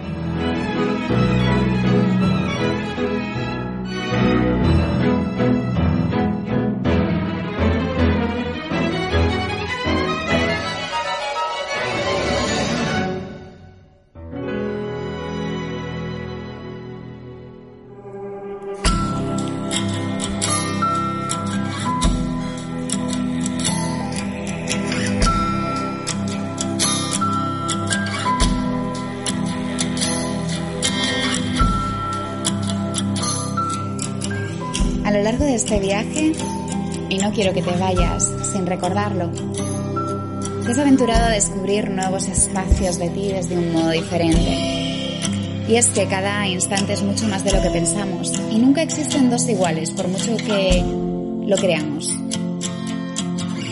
Largo 35.24 35.46
de 35.46 35.56
este 35.56 35.80
viaje, 35.80 36.34
y 37.10 37.18
no 37.18 37.32
quiero 37.32 37.54
que 37.54 37.62
te 37.62 37.72
vayas 37.72 38.30
sin 38.52 38.66
recordarlo, 38.66 39.32
te 40.66 40.72
has 40.72 40.78
aventurado 40.78 41.26
a 41.26 41.30
descubrir 41.30 41.90
nuevos 41.90 42.28
espacios 42.28 43.00
de 43.00 43.10
ti 43.10 43.30
desde 43.30 43.58
un 43.58 43.72
modo 43.72 43.92
diferente. 43.92 45.20
Y 45.68 45.76
es 45.76 45.88
que 45.88 46.08
cada 46.08 46.46
instante 46.48 46.94
es 46.94 47.04
mucho 47.04 47.26
más 47.28 47.44
de 47.46 47.54
lo 47.54 47.62
que 47.62 47.70
pensamos 47.70 48.34
y 48.52 48.60
nunca 48.60 48.82
existen 48.82 49.30
dos 49.30 49.48
iguales 49.48 49.92
por 49.92 50.10
mucho 50.10 50.36
que 50.36 50.84
lo 51.48 51.56
creamos. 51.56 52.10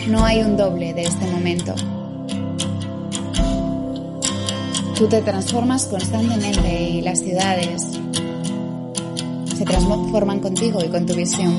No 0.08 0.24
hay 0.24 0.40
un 0.40 0.56
doble 0.56 0.94
de 0.94 1.02
este 1.02 1.26
momento. 1.26 1.74
Tú 4.96 5.06
te 5.06 5.20
transformas 5.20 5.86
constantemente 5.86 6.82
y 6.82 7.02
las 7.02 7.20
ciudades 7.20 7.91
se 9.62 9.66
transforman 9.66 10.40
contigo 10.40 10.80
y 10.84 10.88
con 10.88 11.06
tu 11.06 11.14
visión. 11.14 11.56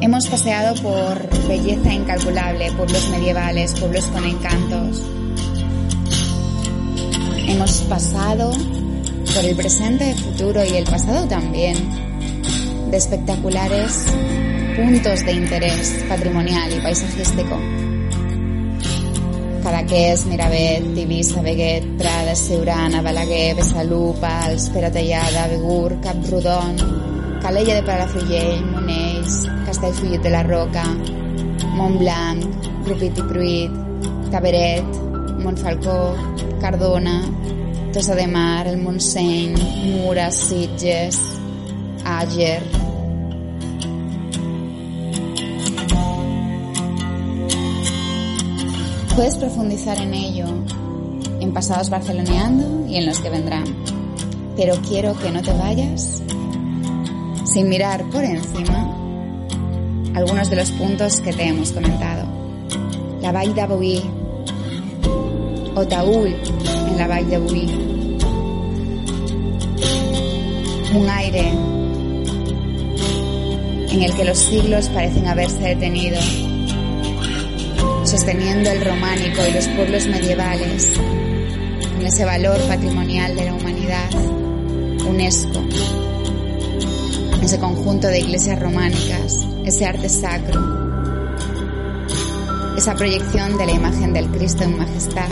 Hemos 0.00 0.26
paseado 0.26 0.74
por 0.82 1.46
belleza 1.46 1.92
incalculable, 1.92 2.72
pueblos 2.72 3.08
medievales, 3.10 3.78
pueblos 3.78 4.04
con 4.06 4.24
encantos. 4.24 5.02
Hemos 7.46 7.82
pasado 7.82 8.50
por 8.50 9.44
el 9.44 9.54
presente, 9.54 10.10
el 10.10 10.18
futuro 10.18 10.64
y 10.64 10.74
el 10.74 10.84
pasado 10.84 11.28
también, 11.28 11.76
de 12.90 12.96
espectaculares 12.96 14.06
puntos 14.74 15.24
de 15.24 15.32
interés 15.32 16.04
patrimonial 16.08 16.72
y 16.76 16.80
paisajístico. 16.80 17.81
Cadaqués, 19.72 20.26
Miravet, 20.26 20.94
Tivissa, 20.94 21.40
Beguet, 21.40 21.96
Prada, 21.96 22.34
Siurana, 22.34 23.00
Balaguer, 23.00 23.56
Besalú, 23.56 24.14
Pals, 24.20 24.68
Peratellada, 24.68 25.48
Begur, 25.48 25.98
Camprodon, 25.98 26.76
Calella 27.40 27.76
de 27.76 27.82
Palafrugell, 27.82 28.66
Monells, 28.66 29.48
Castellfollit 29.64 30.20
de 30.20 30.28
la 30.28 30.42
Roca, 30.42 30.84
Montblanc, 31.72 32.44
Rupit 32.84 33.16
i 33.16 33.22
Pruit, 33.22 33.72
Taberet, 34.30 34.84
Montfalcó, 35.40 36.18
Cardona, 36.60 37.22
Tossa 37.94 38.14
de 38.14 38.26
Mar, 38.26 38.68
el 38.68 38.76
Montseny, 38.76 39.56
Mura, 39.88 40.30
Sitges, 40.30 41.16
Àger, 42.04 42.60
Puedes 49.14 49.36
profundizar 49.36 49.98
en 49.98 50.14
ello 50.14 50.46
en 51.38 51.52
pasados 51.52 51.90
barceloneando 51.90 52.88
y 52.88 52.96
en 52.96 53.04
los 53.04 53.18
que 53.18 53.28
vendrán. 53.28 53.64
Pero 54.56 54.74
quiero 54.88 55.14
que 55.18 55.30
no 55.30 55.42
te 55.42 55.52
vayas 55.52 56.22
sin 57.44 57.68
mirar 57.68 58.04
por 58.10 58.24
encima 58.24 58.96
algunos 60.14 60.48
de 60.48 60.56
los 60.56 60.70
puntos 60.70 61.20
que 61.20 61.32
te 61.32 61.46
hemos 61.46 61.72
comentado. 61.72 62.26
La 63.20 63.32
Vall 63.32 63.54
de 63.54 63.66
Boí, 63.66 64.02
Otaúl 65.74 66.34
en 66.88 66.96
la 66.96 67.06
Vall 67.06 67.28
de. 67.28 67.38
Un 70.94 71.08
aire 71.08 71.48
en 73.90 74.02
el 74.02 74.14
que 74.14 74.24
los 74.24 74.38
siglos 74.38 74.88
parecen 74.88 75.26
haberse 75.26 75.60
detenido 75.60 76.18
sosteniendo 78.12 78.70
el 78.70 78.84
románico 78.84 79.40
y 79.48 79.54
los 79.54 79.66
pueblos 79.68 80.06
medievales, 80.06 80.92
con 81.94 82.04
ese 82.04 82.26
valor 82.26 82.60
patrimonial 82.68 83.34
de 83.34 83.46
la 83.46 83.54
humanidad, 83.54 84.10
UNESCO, 85.08 85.64
ese 87.42 87.58
conjunto 87.58 88.08
de 88.08 88.20
iglesias 88.20 88.60
románicas, 88.60 89.48
ese 89.64 89.86
arte 89.86 90.10
sacro, 90.10 90.60
esa 92.76 92.94
proyección 92.96 93.56
de 93.56 93.64
la 93.64 93.72
imagen 93.72 94.12
del 94.12 94.26
Cristo 94.26 94.64
en 94.64 94.76
majestad. 94.76 95.30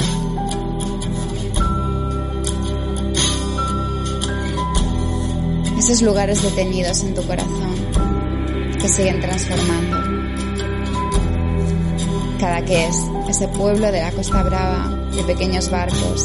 Esos 5.78 6.00
lugares 6.00 6.42
detenidos 6.42 7.02
en 7.02 7.14
tu 7.14 7.22
corazón 7.26 7.74
que 8.80 8.88
siguen 8.88 9.20
transformando. 9.20 10.09
Cadaqués, 12.40 12.96
ese 13.28 13.48
pueblo 13.48 13.92
de 13.92 14.00
la 14.00 14.12
Costa 14.12 14.42
Brava, 14.42 14.88
de 15.14 15.22
pequeños 15.24 15.70
barcos, 15.70 16.24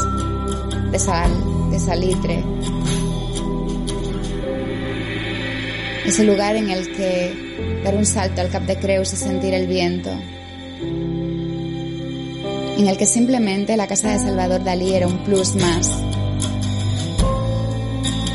de 0.89 0.97
sal, 0.97 1.29
de 1.69 1.77
salitre. 1.77 2.41
Ese 6.05 6.23
lugar 6.23 6.55
en 6.55 6.69
el 6.69 6.89
que 6.95 7.81
dar 7.83 7.95
un 7.95 8.05
salto 8.05 8.39
al 8.39 8.49
Cap 8.49 8.63
de 8.63 8.77
Creus 8.77 9.11
y 9.11 9.17
sentir 9.17 9.53
el 9.53 9.67
viento. 9.67 10.09
En 12.77 12.87
el 12.87 12.95
que 12.97 13.05
simplemente 13.05 13.75
la 13.75 13.87
casa 13.87 14.11
de 14.11 14.19
Salvador 14.19 14.63
Dalí 14.63 14.93
era 14.93 15.07
un 15.07 15.21
plus 15.25 15.53
más. 15.55 15.91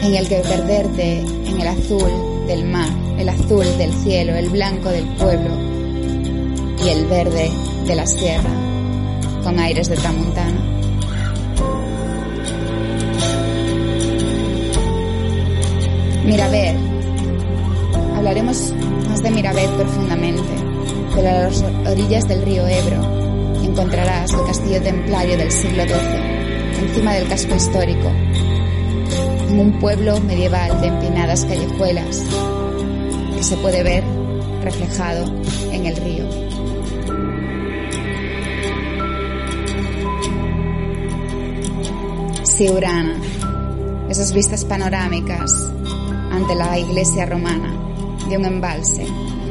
En 0.03 0.15
el 0.15 0.29
que 0.29 0.37
perderte 0.41 1.21
en 1.21 1.59
el 1.59 1.67
azul 1.67 2.47
del 2.47 2.65
mar, 2.65 2.91
el 3.19 3.29
azul 3.31 3.65
del 3.79 3.95
cielo, 3.95 4.35
el 4.35 4.51
blanco 4.51 4.91
del 4.91 5.07
pueblo 5.17 5.71
y 6.85 6.89
el 6.91 7.07
verde 7.07 7.51
de 7.87 7.95
la 7.95 8.07
sierra, 8.07 8.51
con 9.43 9.59
aires 9.59 9.89
de 9.89 9.97
tramontana. 9.97 10.61
Miravet. 16.25 16.77
Hablaremos 18.17 18.75
más 19.09 19.23
de 19.23 19.31
Miravet 19.31 19.71
profundamente, 19.71 20.43
pero 21.15 21.29
a 21.29 21.33
las 21.33 21.63
orillas 21.87 22.29
del 22.29 22.43
río 22.43 22.67
Ebro 22.69 23.21
encontrarás 23.65 24.33
el 24.33 24.45
castillo 24.47 24.83
templario 24.83 25.37
del 25.37 25.51
siglo 25.51 25.85
XII, 25.85 26.83
encima 26.83 27.15
del 27.15 27.29
casco 27.29 27.55
histórico, 27.55 28.09
en 29.49 29.59
un 29.59 29.79
pueblo 29.79 30.21
medieval 30.21 30.81
de 30.81 30.89
empinadas 30.89 31.45
callejuelas 31.45 32.23
que 33.37 33.43
se 33.43 33.57
puede 33.57 33.83
ver 33.83 34.05
reflejado 34.63 35.25
en 35.73 35.87
el 35.87 35.97
río. 35.97 36.50
Urana, 42.69 43.15
esas 44.11 44.35
vistas 44.35 44.65
panorámicas 44.67 45.71
ante 46.31 46.55
la 46.55 46.79
iglesia 46.79 47.25
romana, 47.25 47.73
de 48.29 48.37
un 48.37 48.45
embalse 48.45 49.07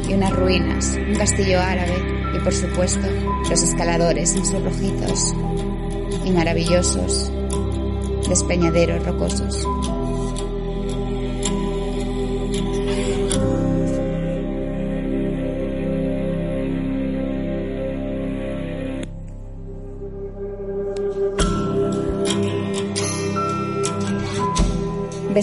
y 0.08 0.14
unas 0.14 0.32
ruinas, 0.32 0.96
un 0.96 1.16
castillo 1.16 1.60
árabe 1.60 1.96
y 2.36 2.40
por 2.44 2.54
supuesto 2.54 3.08
los 3.50 3.64
escaladores 3.64 4.36
en 4.36 4.46
sus 4.46 4.64
rojizos 4.64 5.34
y 6.24 6.32
maravillosos 6.32 7.32
despeñaderos 8.28 9.04
rocosos. 9.04 9.66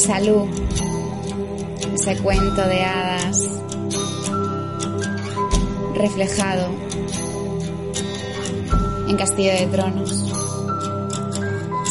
Salud, 0.01 0.47
ese 1.95 2.17
cuento 2.19 2.67
de 2.67 2.85
hadas 2.85 3.49
reflejado 5.95 6.69
en 9.09 9.17
Castillo 9.17 9.53
de 9.53 9.67
Tronos. 9.67 10.33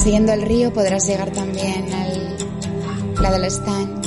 Siguiendo 0.04 0.34
el 0.34 0.44
río 0.44 0.72
podrás 0.74 1.08
llegar 1.08 1.32
también 1.32 1.92
al 1.94 2.38
la 3.22 3.32
del 3.32 3.46
Están 3.46 4.02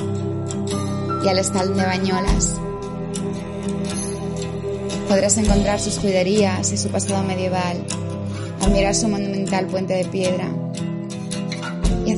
y 1.25 1.29
al 1.29 1.39
Estal 1.39 1.75
de 1.75 1.85
Bañolas. 1.85 2.55
Podrás 5.09 5.39
encontrar 5.39 5.81
sus 5.81 5.99
juderías 5.99 6.71
y 6.73 6.77
su 6.77 6.91
pasado 6.91 7.25
medieval, 7.25 7.85
admirar 8.61 8.95
su 8.95 9.09
monumental 9.09 9.67
puente 9.67 9.95
de 9.95 10.05
piedra 10.05 10.68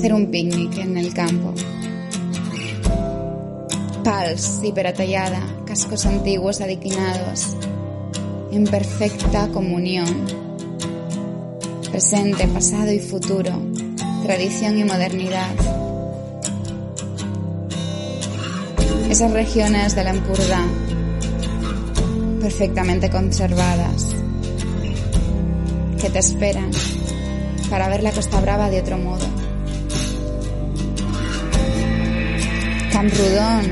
hacer 0.00 0.14
un 0.14 0.30
picnic 0.30 0.78
en 0.78 0.96
el 0.96 1.12
campo. 1.12 1.52
Pals 4.02 4.60
hiperatallada, 4.64 5.42
cascos 5.66 6.06
antiguos 6.06 6.62
adiquinados, 6.62 7.54
en 8.50 8.64
perfecta 8.64 9.48
comunión. 9.48 10.24
Presente, 11.90 12.48
pasado 12.48 12.90
y 12.90 12.98
futuro, 12.98 13.52
tradición 14.22 14.78
y 14.78 14.84
modernidad. 14.84 15.54
Esas 19.10 19.32
regiones 19.32 19.94
de 19.94 20.04
la 20.04 20.10
Empurda, 20.12 20.66
perfectamente 22.40 23.10
conservadas, 23.10 24.16
que 26.00 26.08
te 26.08 26.20
esperan 26.20 26.70
para 27.68 27.90
ver 27.90 28.02
la 28.02 28.12
Costa 28.12 28.40
Brava 28.40 28.70
de 28.70 28.80
otro 28.80 28.96
modo. 28.96 29.39
Camprudón, 33.00 33.62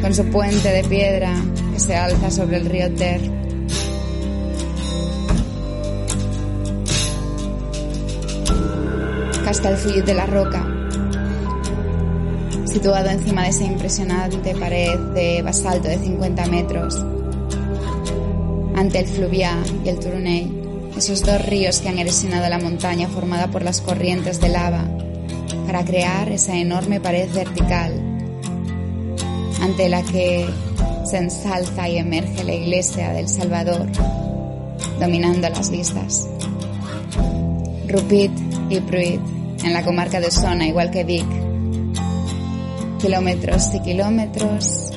con 0.00 0.12
su 0.12 0.24
puente 0.24 0.68
de 0.68 0.82
piedra 0.82 1.32
que 1.72 1.78
se 1.78 1.94
alza 1.94 2.32
sobre 2.32 2.56
el 2.56 2.66
río 2.66 2.92
Ter. 2.94 3.20
Castelfuyut 9.44 10.04
de 10.04 10.14
la 10.14 10.26
Roca, 10.26 10.66
situado 12.64 13.10
encima 13.10 13.44
de 13.44 13.50
esa 13.50 13.64
impresionante 13.66 14.56
pared 14.56 14.98
de 15.14 15.42
basalto 15.42 15.86
de 15.86 15.98
50 15.98 16.46
metros, 16.46 17.06
ante 18.74 18.98
el 18.98 19.06
Fluvià 19.06 19.62
y 19.84 19.90
el 19.90 20.00
Turuney, 20.00 20.90
esos 20.98 21.24
dos 21.24 21.40
ríos 21.46 21.78
que 21.78 21.88
han 21.88 22.00
erosionado 22.00 22.48
la 22.48 22.58
montaña 22.58 23.06
formada 23.06 23.46
por 23.46 23.62
las 23.62 23.80
corrientes 23.80 24.40
de 24.40 24.48
lava 24.48 24.84
para 25.72 25.86
crear 25.86 26.30
esa 26.30 26.54
enorme 26.54 27.00
pared 27.00 27.32
vertical 27.32 27.94
ante 29.62 29.88
la 29.88 30.02
que 30.02 30.46
se 31.06 31.16
ensalza 31.16 31.88
y 31.88 31.96
emerge 31.96 32.44
la 32.44 32.52
iglesia 32.52 33.14
del 33.14 33.26
Salvador, 33.26 33.86
dominando 35.00 35.48
las 35.48 35.70
vistas. 35.70 36.28
Rupit 37.88 38.32
y 38.68 38.80
Pruit, 38.80 39.18
en 39.64 39.72
la 39.72 39.82
comarca 39.82 40.20
de 40.20 40.30
Sona, 40.30 40.66
igual 40.66 40.90
que 40.90 41.04
Vic. 41.04 41.24
Kilómetros 43.00 43.74
y 43.74 43.80
kilómetros 43.80 44.90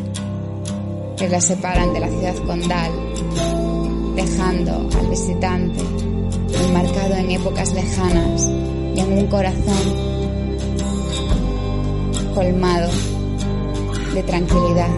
que 1.15 1.29
la 1.29 1.39
separan 1.39 1.93
de 1.93 2.01
la 2.01 2.09
ciudad 2.09 2.35
condal, 2.45 2.91
dejando 4.17 4.89
al 4.99 5.07
visitante 5.07 5.79
enmarcado 6.67 7.15
en 7.15 7.31
épocas 7.31 7.73
lejanas 7.73 8.49
y 8.93 8.99
en 8.99 9.19
un 9.19 9.27
corazón 9.27 10.14
colmado 12.35 12.91
de 14.13 14.21
tranquilidad, 14.23 14.89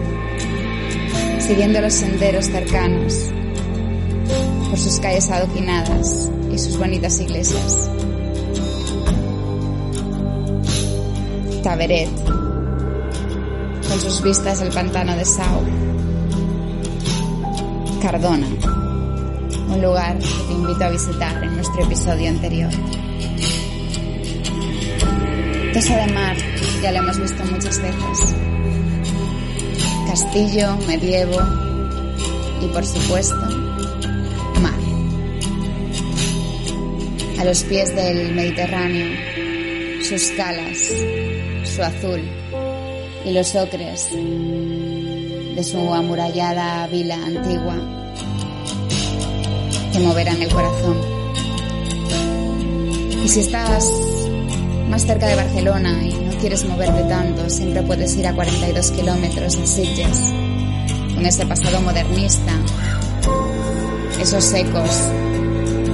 siguiendo 1.38 1.80
los 1.80 1.94
senderos 1.94 2.46
cercanos 2.46 3.14
por 4.68 4.76
sus 4.78 4.98
calles 4.98 5.30
adoquinadas 5.30 6.30
y 6.52 6.58
sus 6.58 6.76
bonitas 6.76 7.20
iglesias. 7.20 7.88
Taberet, 11.62 12.10
con 13.88 14.00
sus 14.00 14.20
vistas 14.22 14.58
del 14.58 14.72
pantano 14.72 15.14
de 15.14 15.24
Sau. 15.24 15.62
Cardona, 18.02 18.48
un 19.68 19.80
lugar 19.80 20.18
que 20.18 20.26
te 20.48 20.52
invito 20.52 20.84
a 20.84 20.90
visitar 20.90 21.44
en 21.44 21.54
nuestro 21.54 21.84
episodio 21.84 22.30
anterior. 22.30 22.70
Tosa 25.72 25.96
de 25.96 26.12
Mar, 26.12 26.36
ya 26.82 26.92
lo 26.92 26.98
hemos 26.98 27.18
visto 27.18 27.44
muchas 27.44 27.80
veces. 27.80 28.34
Castillo, 30.06 30.76
medievo 30.86 31.38
y 32.62 32.66
por 32.68 32.84
supuesto, 32.84 33.36
mar. 34.60 34.78
A 37.38 37.44
los 37.44 37.62
pies 37.64 37.94
del 37.94 38.34
Mediterráneo, 38.34 39.08
sus 40.02 40.30
calas, 40.36 40.78
su 41.64 41.82
azul 41.82 42.22
y 43.24 43.32
los 43.32 43.54
ocres 43.54 44.10
de 44.12 45.64
su 45.64 45.92
amurallada 45.92 46.86
vila 46.86 47.16
antigua 47.16 47.76
te 49.92 49.98
moverán 50.00 50.40
el 50.40 50.52
corazón. 50.52 50.96
Y 53.24 53.28
si 53.28 53.40
estás 53.40 53.90
más 54.88 55.02
cerca 55.02 55.26
de 55.26 55.34
Barcelona 55.34 56.02
y 56.02 56.27
quieres 56.38 56.64
moverte 56.64 57.02
tanto, 57.04 57.50
siempre 57.50 57.82
puedes 57.82 58.16
ir 58.16 58.26
a 58.26 58.34
42 58.34 58.90
kilómetros 58.92 59.56
a 59.56 59.66
Sitges, 59.66 60.32
con 61.14 61.26
ese 61.26 61.44
pasado 61.46 61.80
modernista, 61.80 62.52
esos 64.20 64.52
ecos 64.54 64.90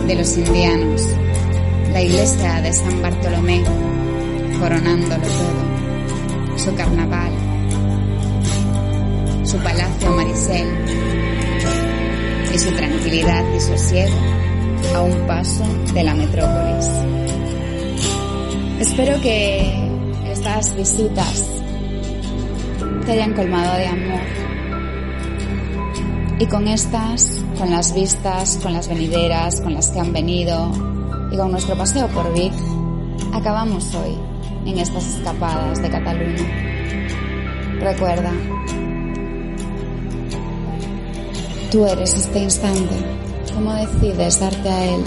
de 0.06 0.14
los 0.14 0.36
indianos, 0.36 1.02
la 1.92 2.02
iglesia 2.02 2.60
de 2.60 2.72
San 2.72 3.00
Bartolomé, 3.00 3.62
coronándolo 4.60 5.22
todo, 5.22 6.58
su 6.58 6.74
carnaval, 6.74 7.32
su 9.44 9.56
palacio 9.58 10.10
Marisel 10.10 10.68
y 12.54 12.58
su 12.58 12.70
tranquilidad 12.72 13.44
y 13.54 13.60
sosiego 13.60 14.16
a 14.94 15.02
un 15.02 15.26
paso 15.26 15.64
de 15.94 16.04
la 16.04 16.14
metrópolis. 16.14 16.86
Espero 18.80 19.20
que 19.22 19.93
estas 20.44 20.76
visitas 20.76 21.42
te 23.06 23.12
hayan 23.12 23.32
colmado 23.32 23.78
de 23.78 23.86
amor. 23.86 24.20
Y 26.38 26.46
con 26.48 26.68
estas, 26.68 27.42
con 27.56 27.70
las 27.70 27.94
vistas, 27.94 28.60
con 28.62 28.74
las 28.74 28.86
venideras, 28.86 29.62
con 29.62 29.72
las 29.72 29.88
que 29.88 30.00
han 30.00 30.12
venido 30.12 30.70
y 31.32 31.36
con 31.38 31.50
nuestro 31.50 31.74
paseo 31.78 32.08
por 32.08 32.30
Vic, 32.34 32.52
acabamos 33.32 33.94
hoy 33.94 34.18
en 34.66 34.78
estas 34.78 35.14
escapadas 35.14 35.80
de 35.80 35.88
Cataluña. 35.88 36.44
Recuerda, 37.80 38.32
tú 41.70 41.86
eres 41.86 42.12
este 42.12 42.40
instante, 42.40 42.96
cómo 43.54 43.72
decides 43.72 44.40
darte 44.40 44.68
a 44.68 44.84
él 44.94 45.04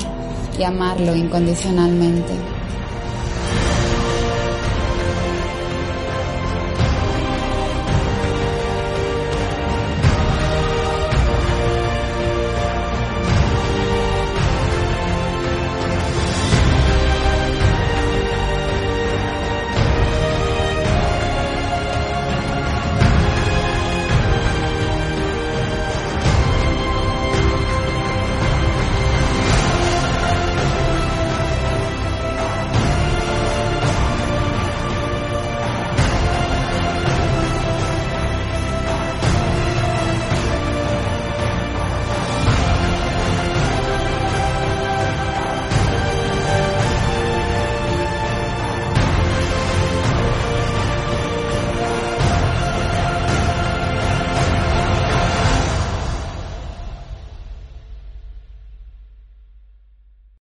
y 0.57 0.63
amarlo 0.63 1.15
incondicionalmente. 1.15 2.56